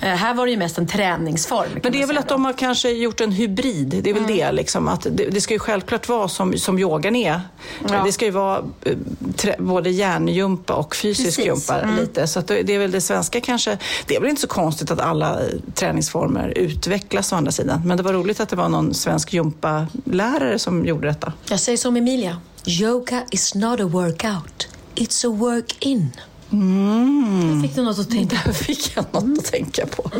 [0.00, 1.68] Eh, här var det ju mest en träningsform.
[1.82, 4.00] Men det är väl att de har kanske gjort en hybrid.
[4.02, 4.52] Det är väl det.
[4.52, 7.40] Liksom, att det, det ska ju självklart vara som, som yogan är.
[7.88, 8.02] Ja.
[8.04, 8.96] Det ska ju vara eh,
[9.36, 11.46] trä, både hjärngympa och fysisk Precis.
[11.46, 11.80] gympa.
[11.80, 11.96] Mm.
[11.96, 12.26] lite.
[12.26, 13.78] Så det är väl det svenska kanske.
[14.06, 17.82] Det är väl inte så konstigt att alla eh, träningsformer utvecklas å andra sidan.
[17.84, 21.32] Men det var roligt att det var någon svensk gympalärare som gjorde detta.
[21.48, 22.40] Jag säger som Emilia.
[22.66, 24.68] Yoga is not a workout.
[24.94, 26.10] It's a work-in.
[26.52, 27.54] Mm.
[27.54, 28.42] Där fick du något att tänka på.
[28.48, 30.10] Där fick jag något att tänka på.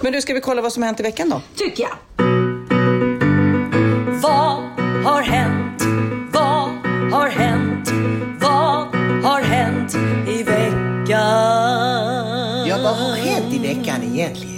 [0.00, 1.42] Men du, ska vi kolla vad som har hänt i veckan då?
[1.56, 1.96] Tycker jag.
[4.22, 4.62] Vad
[5.04, 5.82] har hänt?
[6.32, 6.68] Vad
[7.12, 7.92] har hänt?
[8.40, 8.86] Vad
[9.24, 9.94] har hänt
[10.28, 11.08] i veckan?
[12.68, 14.57] Ja, vad har hänt i veckan egentligen?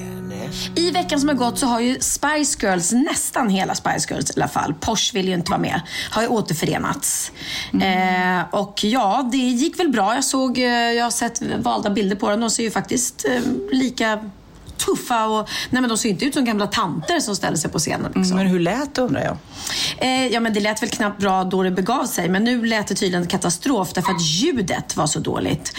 [0.80, 4.32] I veckan som har gått så har ju Spice Girls, nästan hela Spice Girls i
[4.36, 7.32] alla fall, Porsche vill ju inte vara med, har ju återförenats.
[7.72, 10.14] Eh, och ja, det gick väl bra.
[10.14, 12.40] Jag såg, eh, jag har sett valda bilder på dem.
[12.40, 13.40] De ser ju faktiskt eh,
[13.72, 14.30] lika
[14.86, 15.48] tuffa och...
[15.70, 18.12] Nej men de ser inte ut som gamla tanter som ställer sig på scenen.
[18.14, 18.36] Liksom.
[18.36, 19.36] Men hur lät det undrar jag?
[19.98, 22.86] Eh, ja, men det lät väl knappt bra då det begav sig, men nu lät
[22.86, 25.72] det tydligen katastrof därför att ljudet var så dåligt.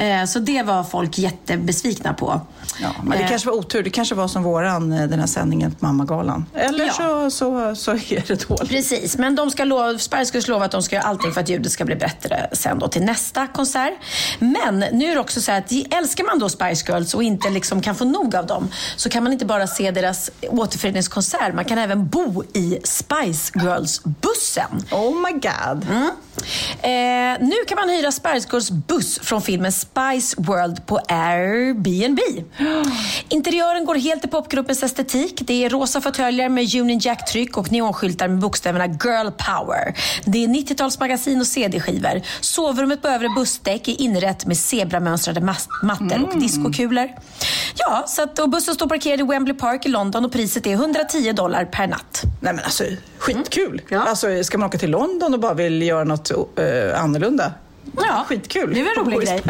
[0.00, 2.40] Eh, så det var folk jättebesvikna på.
[2.82, 3.82] Ja, men det Eh, kanske var otur.
[3.82, 6.46] Det kanske var som våran, eh, den här sändningen på Mammagalan.
[6.54, 6.92] Eller Ja.
[6.92, 8.68] så, så, så är det dåligt.
[8.68, 11.48] Precis, men de ska lova, Spice Girls lovar att de ska göra allting för att
[11.48, 13.92] ljudet ska bli bättre sen då till nästa konsert.
[14.38, 17.50] Men nu är det också så här att älskar man då Spice Girls och inte
[17.50, 21.64] liksom kan få nog av dem så kan man inte bara se deras återföreningskonsert, man
[21.64, 24.84] kan även bo i Spice Girls-bussen.
[24.90, 25.86] Oh my god.
[25.90, 26.10] Mm.
[26.82, 32.18] Eh, nu kan man hyra Spice Girls buss från filmen Spice World på Airbnb.
[33.28, 35.40] Interiören går helt i popgruppens estetik.
[35.46, 39.94] Det är rosa fåtöljer med Union Jack-tryck och neonskyltar med bokstäverna Girl Power.
[40.24, 42.22] Det är 90-talsmagasin och CD-skivor.
[42.40, 45.40] Sovrummet på övre bussdäck är inrett med zebramönstrade
[45.82, 47.08] mattor och diskokulor.
[47.74, 51.32] Ja, så och bussen står parkerad i Wembley Park i London och priset är 110
[51.32, 52.22] dollar per natt.
[52.40, 52.84] Nej men alltså,
[53.18, 53.82] skitkul.
[53.92, 57.52] Alltså, ska man åka till London och bara vill göra något eh, annorlunda?
[57.96, 58.74] Ja, Skitkul.
[58.74, 59.42] Det är väl en rolig grej.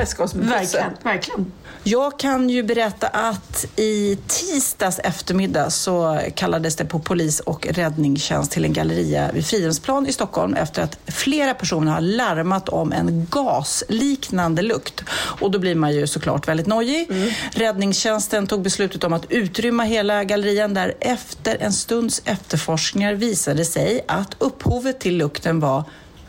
[0.51, 1.53] Verkligen, verkligen.
[1.83, 8.53] Jag kan ju berätta att i tisdags eftermiddag så kallades det på polis och räddningstjänst
[8.53, 13.27] till en galleria vid Fridhemsplan i Stockholm efter att flera personer har larmat om en
[13.31, 15.05] gasliknande lukt.
[15.41, 17.09] Och då blir man ju såklart väldigt nojig.
[17.53, 24.05] Räddningstjänsten tog beslutet om att utrymma hela gallerian där efter en stunds efterforskningar visade sig
[24.09, 25.85] att upphovet till lukten var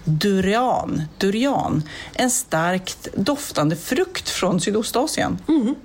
[0.09, 1.83] durian, durian,
[2.13, 5.39] en starkt doftande frukt från Sydostasien.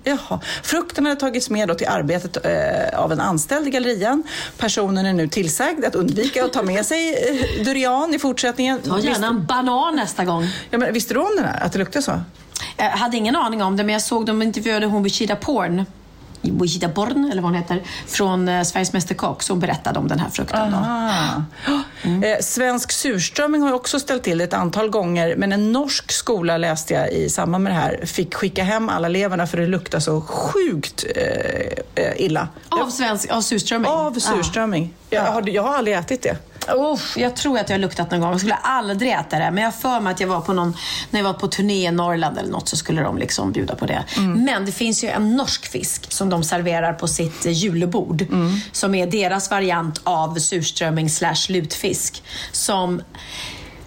[0.05, 0.41] Jaha.
[0.63, 4.23] Frukten hade tagits med då till arbetet eh, av en anställd i gallerian.
[4.59, 8.81] Personen är nu tillsagd att undvika att ta med sig eh, durian i fortsättningen.
[8.83, 10.49] Ta gärna en banan nästa gång.
[10.71, 12.21] Ja, men visste du om den här, att det luktar så?
[12.77, 15.85] Jag hade ingen aning om det, men jag såg dem intervjuade hon Wichita Porn.
[16.51, 20.31] Wichita Born, eller vad hon heter, från eh, Sveriges Mästerkock som berättade om den här
[20.31, 20.75] frukten.
[20.75, 21.43] Aha.
[22.05, 26.57] Eh, svensk surströmming har också ställt till det ett antal gånger, men en norsk skola
[26.57, 30.01] läste jag i samband med det här fick skicka hem alla eleverna för det luktar
[30.01, 32.49] så sjukt eh, eh, illa.
[32.69, 33.91] Av, svensk, av surströmming?
[33.91, 34.95] Av surströmming.
[35.11, 36.37] Jag, har, jag har aldrig ätit det.
[36.69, 38.31] Oh, jag tror att jag har luktat någon gång.
[38.31, 39.51] Jag skulle aldrig äta det.
[39.51, 40.77] Men jag för mig att jag var på någon,
[41.11, 43.87] när jag var på turné i Norrland eller något så skulle de liksom bjuda på
[43.87, 44.05] det.
[44.37, 48.27] Men det finns ju en norsk fisk som de serverar på sitt eh, julebord.
[48.73, 52.23] Som är deras variant av surströmming slash lutfisk.
[52.53, 53.03] Som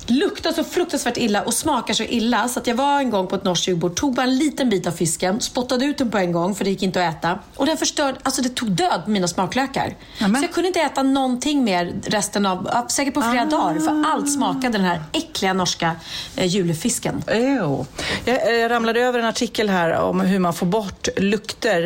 [0.09, 3.35] luktar så fruktansvärt illa och smakar så illa så att jag var en gång på
[3.35, 6.31] ett norskt julbord, tog bara en liten bit av fisken, spottade ut den på en
[6.31, 7.39] gång för det gick inte att äta.
[7.55, 9.95] Och den förstörde, alltså det tog död på mina smaklökar.
[10.19, 14.03] Så jag kunde inte äta någonting mer resten av, ja, säkert på flera dagar, för
[14.05, 15.95] allt smakade den här äckliga norska
[16.35, 17.23] eh, julfisken.
[17.27, 17.85] Ew.
[18.25, 21.81] Jag eh, ramlade över en artikel här om hur man får bort lukter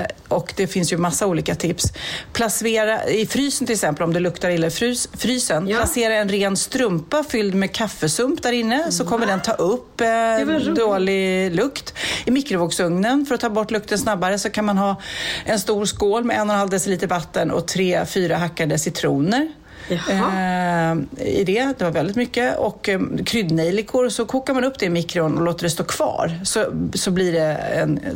[0.00, 1.84] eh, och det finns ju massa olika tips.
[2.32, 6.56] Placera i frysen till exempel, om det luktar illa i frys, frysen, placera en ren
[6.56, 11.94] strumpa fylld med kaffesump där inne så kommer den ta upp eh, dålig lukt.
[12.24, 14.96] I mikrovågsugnen, för att ta bort lukten snabbare, så kan man ha
[15.44, 19.52] en stor skål med en och en halv deciliter vatten och tre, fyra hackade citroner.
[19.90, 22.58] Eh, I det, det var väldigt mycket.
[22.58, 26.40] Och eh, kryddnejlikor, så kokar man upp det i mikron och låter det stå kvar.
[26.44, 26.64] Så,
[26.94, 28.12] så blir det en eh,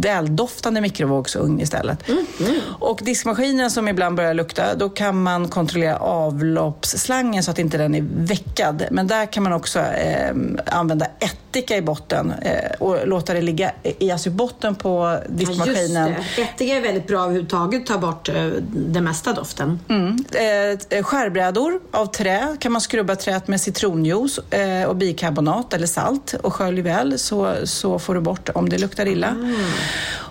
[0.00, 2.04] väldoftande mikrovågsugn istället.
[2.78, 7.94] Och diskmaskinen som ibland börjar lukta, då kan man kontrollera avloppsslangen så att inte den
[7.94, 8.84] är veckad.
[8.90, 10.34] Men där kan man också eh,
[10.66, 16.08] använda ättika i botten eh, och låta det ligga i, alltså i botten på diskmaskinen.
[16.10, 16.42] Ja, just det.
[16.42, 18.34] Ättika är väldigt bra överhuvudtaget, ta bort eh,
[18.72, 19.80] den mesta doften.
[19.88, 20.24] Mm.
[20.90, 26.34] Eh, skärbrädor av trä kan man skrubba träet med citronjuice eh, och bikarbonat eller salt
[26.42, 29.28] och skölj väl så, så får du bort om det luktar illa.
[29.28, 29.54] Mm.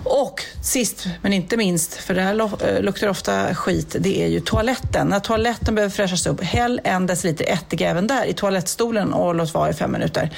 [0.04, 4.40] Och sist men inte minst, för det här eh, luktar ofta skit, det är ju
[4.40, 5.08] toaletten.
[5.08, 9.54] När toaletten behöver fräschas upp, häll en deciliter ättika även där i toalettstolen och låt
[9.54, 10.30] vara i fem minuter.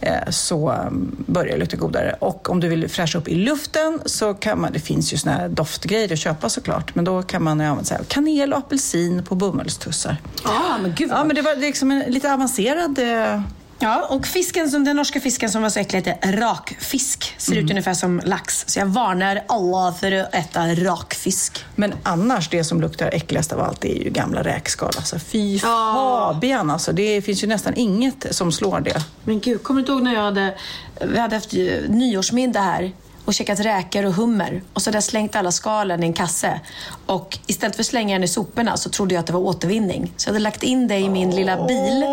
[0.00, 2.16] Eh, så um, börjar det lukta godare.
[2.20, 5.36] Och om du vill fräscha upp i luften så kan man, det finns ju såna
[5.36, 9.24] här doftgrejer att köpa såklart, men då kan man använda så här, kanel och apelsin
[9.24, 10.16] på bomullstussar.
[10.42, 13.40] Ah, men gud Ja, men det var liksom en lite avancerad eh,
[13.82, 17.34] Ja, och fisken som, den norska fisken som var så äcklig heter rakfisk.
[17.38, 17.64] Ser Mm.
[17.64, 18.64] ut ungefär som lax.
[18.66, 21.64] Så jag varnar alla för att äta rakfisk.
[21.74, 24.92] Men annars, det som luktar äckligast av allt, är ju gamla räkskal.
[24.96, 26.92] Alltså, fy fabian alltså.
[26.92, 29.04] Det finns ju nästan inget som slår det.
[29.24, 30.54] Men gud, kommer du inte ihåg när jag hade,
[31.00, 31.52] vi hade haft
[31.88, 32.92] nyårsmiddag här
[33.24, 36.60] och käkat räkor och hummer och så hade jag slängt alla skalen i en kasse.
[37.06, 40.12] Och istället för att slänga den i soporna så trodde jag att det var återvinning.
[40.16, 42.04] Så jag hade lagt in det i min lilla bil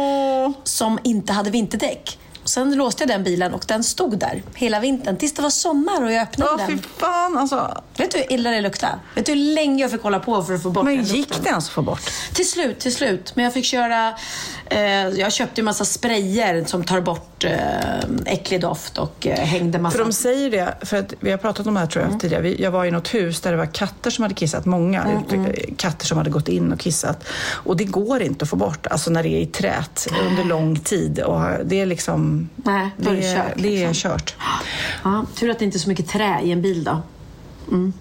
[0.64, 2.20] som inte hade vinterdäck.
[2.50, 5.50] Och sen låste jag den bilen och den stod där hela vintern tills det var
[5.50, 6.84] sommar och jag öppnade Ja, fy den.
[6.98, 7.82] fan alltså.
[7.98, 8.94] Vet du hur illa det luktade?
[9.16, 11.16] Vet du hur länge jag fick hålla på för att få bort Men den gick
[11.18, 11.44] lukten?
[11.44, 12.02] det ens att få bort?
[12.34, 13.32] Till slut, till slut.
[13.36, 14.14] Men jag fick köra...
[14.66, 17.54] Eh, jag köpte en massa sprayer som tar bort eh,
[18.26, 19.98] äcklig doft och eh, hängde massa...
[19.98, 22.42] För de säger det, för att vi har pratat om det här tror jag tidigare.
[22.44, 25.74] Vi- Jag var i något hus där det var katter som hade kissat, många ute-
[25.78, 27.24] katter som hade gått in och kissat.
[27.50, 30.80] Och det går inte att få bort, alltså när det är i trät under lång
[30.80, 31.20] tid.
[31.20, 32.39] Och det är liksom...
[32.56, 34.12] Nej, då är det kört, Det är liksom.
[34.12, 34.36] kört.
[35.04, 37.02] Ja, tur att det inte är så mycket trä i en bil då.
[37.72, 37.94] Mm.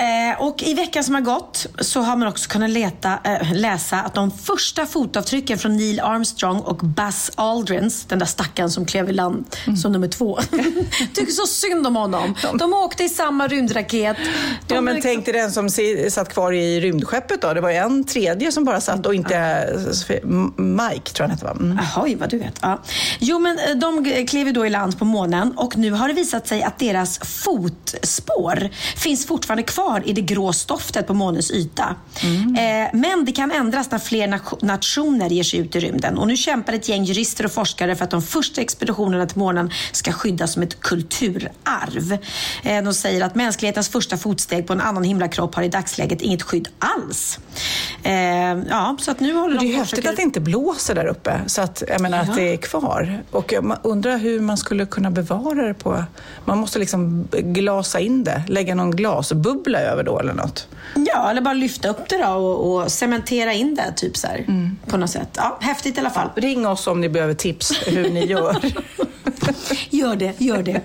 [0.00, 3.96] Eh, och I veckan som har gått så har man också kunnat leta, eh, läsa
[3.96, 9.10] att de första fotavtrycken från Neil Armstrong och Buzz Aldrin, den där stackaren som klev
[9.10, 10.38] i land som nummer två,
[11.14, 12.34] tycker så synd om honom.
[12.58, 14.16] De åkte i samma rymdraket.
[14.68, 15.68] De Ja, men liksom- tänk dig den som
[16.10, 17.54] satt kvar i rymdskeppet då.
[17.54, 19.36] Det var en tredje som bara satt och inte...
[20.22, 21.50] M- Mike tror jag han hette va?
[21.60, 21.78] Mm.
[21.94, 22.58] Jaha, vad du vet.
[22.62, 22.82] Ja.
[23.18, 26.46] Jo, men eh, de klev då i land på månen och nu har det visat
[26.48, 31.96] sig att deras fotspår finns fortfarande kvar kvar i det grå stoftet på månens yta.
[32.58, 36.18] Eh, men det kan ändras när fler nation- nationer ger sig ut i rymden.
[36.18, 39.70] Och nu kämpar ett gäng jurister och forskare för att de första expeditionerna till månen
[39.92, 42.12] ska skyddas som ett kulturarv.
[42.62, 46.42] Eh, de säger att mänsklighetens första fotsteg på en annan himlakropp har i dagsläget inget
[46.42, 47.38] skydd alls.
[48.02, 48.12] Eh,
[48.68, 50.40] ja, så att nu håller Det är de på och häftigt försöker- att det inte
[50.40, 53.22] blåser där uppe, så att, jag menar, att det är kvar.
[53.30, 56.04] Och jag undrar hur man skulle kunna bevara det på...
[56.44, 60.66] Man måste liksom glasa in det, lägga någon glasbubbla över då eller något.
[60.94, 64.46] Ja, eller bara lyfta upp det då och, och cementera in det typ så här,
[64.86, 65.28] på något sätt.
[65.36, 66.28] Ja, häftigt i alla fall.
[66.34, 68.56] Ring oss om ni behöver tips hur ni gör.
[69.90, 70.80] Gör det, gör det.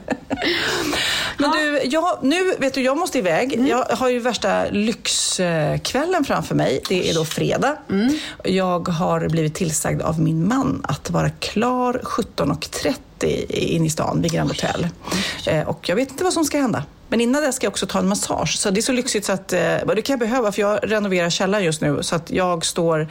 [1.38, 3.53] Men du, jag, nu vet du, jag måste iväg.
[3.53, 3.67] Mm.
[3.67, 6.81] Jag har ju värsta lyxkvällen framför mig.
[6.89, 7.77] Det är då fredag.
[7.89, 8.19] Mm.
[8.43, 12.95] Jag har blivit tillsagd av min man att vara klar 17.30
[13.49, 14.88] in i stan vid Grand Hotel.
[15.47, 16.84] Eh, och jag vet inte vad som ska hända.
[17.07, 18.57] Men innan det ska jag också ta en massage.
[18.57, 19.60] Så det är så lyxigt så att eh,
[19.95, 22.03] det kan jag behöva för jag renoverar källaren just nu.
[22.03, 23.07] Så att jag står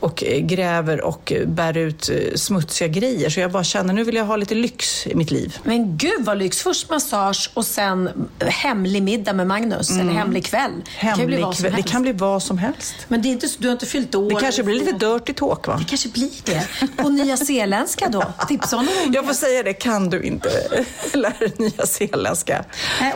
[0.00, 3.30] och eh, gräver och eh, bär ut eh, smutsiga grejer.
[3.30, 5.58] Så jag bara känner nu vill jag ha lite lyx i mitt liv.
[5.62, 6.62] Men gud vad lyx.
[6.62, 9.90] Först massage och sen hemlig middag med Magnus.
[9.90, 10.70] Eller hemlig kväll.
[10.84, 11.72] det kan Hemlig vad som kväll.
[11.72, 11.92] Det helst.
[11.92, 12.94] kan bli vad som helst.
[13.08, 14.30] Men det är inte, du har inte fyllt år.
[14.30, 15.76] Det kanske blir lite dirty talk va?
[15.78, 16.66] Det kanske blir det.
[16.96, 18.24] På nya zeeländska då.
[18.48, 20.48] Tipsa honom om Jag får säga det, kan du inte
[21.14, 22.64] lära dig nya zeeländska?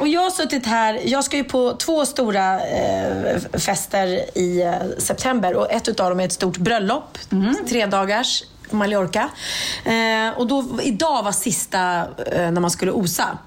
[0.00, 4.06] Och jag har suttit här, jag ska ju på två stora eh, fester
[4.38, 6.73] i september och ett utav dem är ett stort bröllop,
[7.68, 9.30] tre dagars Mallorca.
[9.84, 13.38] Eh, och då, idag var sista eh, när man skulle osa,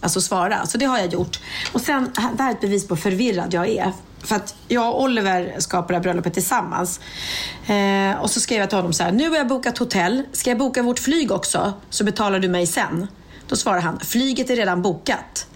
[0.00, 0.66] alltså svara.
[0.66, 1.40] Så det har jag gjort.
[1.72, 3.92] Och sen, det här är ett bevis på hur förvirrad jag är.
[4.24, 7.00] För att jag och Oliver ska på det här bröllopet tillsammans.
[7.66, 10.22] Eh, och så skrev jag till honom så här, nu har jag bokat hotell.
[10.32, 13.06] Ska jag boka vårt flyg också så betalar du mig sen?
[13.48, 15.46] Då svarar han, flyget är redan bokat.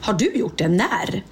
[0.00, 0.68] Har du gjort det?
[0.68, 1.22] När?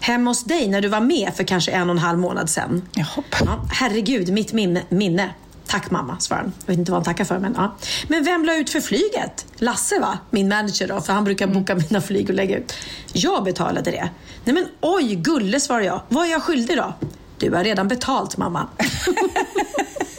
[0.00, 2.82] Hemma hos dig när du var med för kanske en och en halv månad sedan.
[2.92, 3.22] Jaha.
[3.40, 4.82] Ja, herregud, mitt minne.
[4.88, 5.30] minne.
[5.66, 6.52] Tack mamma, svarade han.
[6.60, 7.38] Jag vet inte vad han tackar för.
[7.38, 7.76] Men, ja.
[8.08, 9.46] men vem la ut för flyget?
[9.56, 10.18] Lasse va?
[10.30, 12.74] Min manager då, för han brukar boka mina flyg och lägga ut.
[13.12, 14.08] Jag betalade det.
[14.44, 16.02] Nej men oj, gulle, svarade jag.
[16.08, 16.94] Vad är jag skyldig då?
[17.38, 18.68] Du har redan betalt mamma.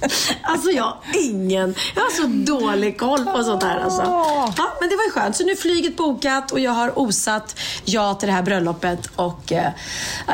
[0.42, 4.02] Alltså jag har ingen, jag har så dålig koll på sånt här alltså.
[4.56, 5.36] Ja, men det var ju skönt.
[5.36, 9.52] Så nu är flyget bokat och jag har osat ja till det här bröllopet och
[9.52, 9.70] eh,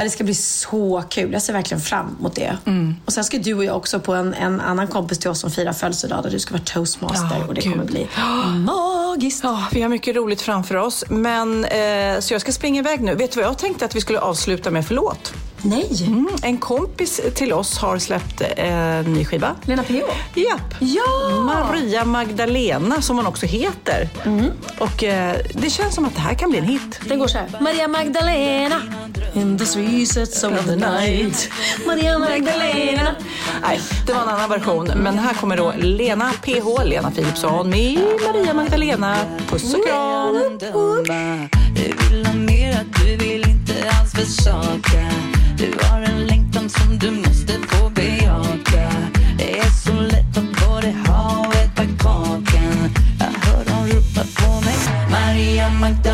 [0.02, 1.32] det ska bli så kul.
[1.32, 2.56] Jag ser verkligen fram emot det.
[3.04, 5.50] Och sen ska du och jag också på en, en annan kompis till oss som
[5.50, 7.72] firar födelsedag där du ska vara toastmaster Ja, och det gud.
[7.72, 8.08] kommer bli
[8.66, 9.40] magiskt.
[9.44, 11.04] Ja, vi har mycket roligt framför oss.
[11.08, 13.14] Men, eh, så jag ska springa iväg nu.
[13.14, 15.32] Vet du vad jag tänkte att vi skulle avsluta med för låt?
[15.64, 16.04] Nej!
[16.06, 19.56] Mm, en kompis till oss har släppt eh, en ny skiva.
[19.62, 20.06] Lena P.O.
[20.40, 20.74] Japp.
[20.78, 21.40] Ja!
[21.40, 24.08] Maria Magdalena, som hon också heter.
[24.78, 27.00] Och eh, det känns som att det här kan bli en hit.
[27.08, 27.48] Den går så här.
[27.60, 28.82] Maria Magdalena
[29.34, 31.50] in the recess of the night.
[31.86, 33.14] Maria Magdalena.
[33.62, 34.90] Nej, det var en annan version.
[34.96, 39.16] Men här kommer då Lena PH, Lena Philipsson med Maria Magdalena.
[39.48, 40.58] Puss och kram!
[41.74, 45.33] Du vill ha mer, du vill inte alls försaka
[45.64, 48.90] du har en längtan som du måste få bejaka.
[49.38, 54.60] Det är så lätt att både ha och äta kakan Jag hör dem ropa på
[54.60, 54.76] mig.
[55.10, 56.13] Maria Magdalena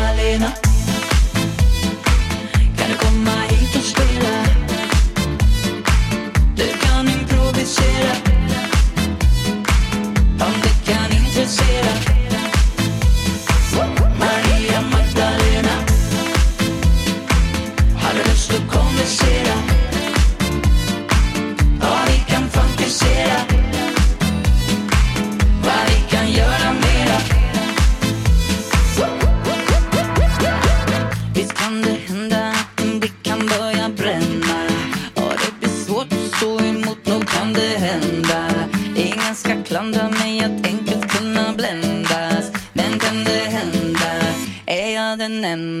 [45.43, 45.80] är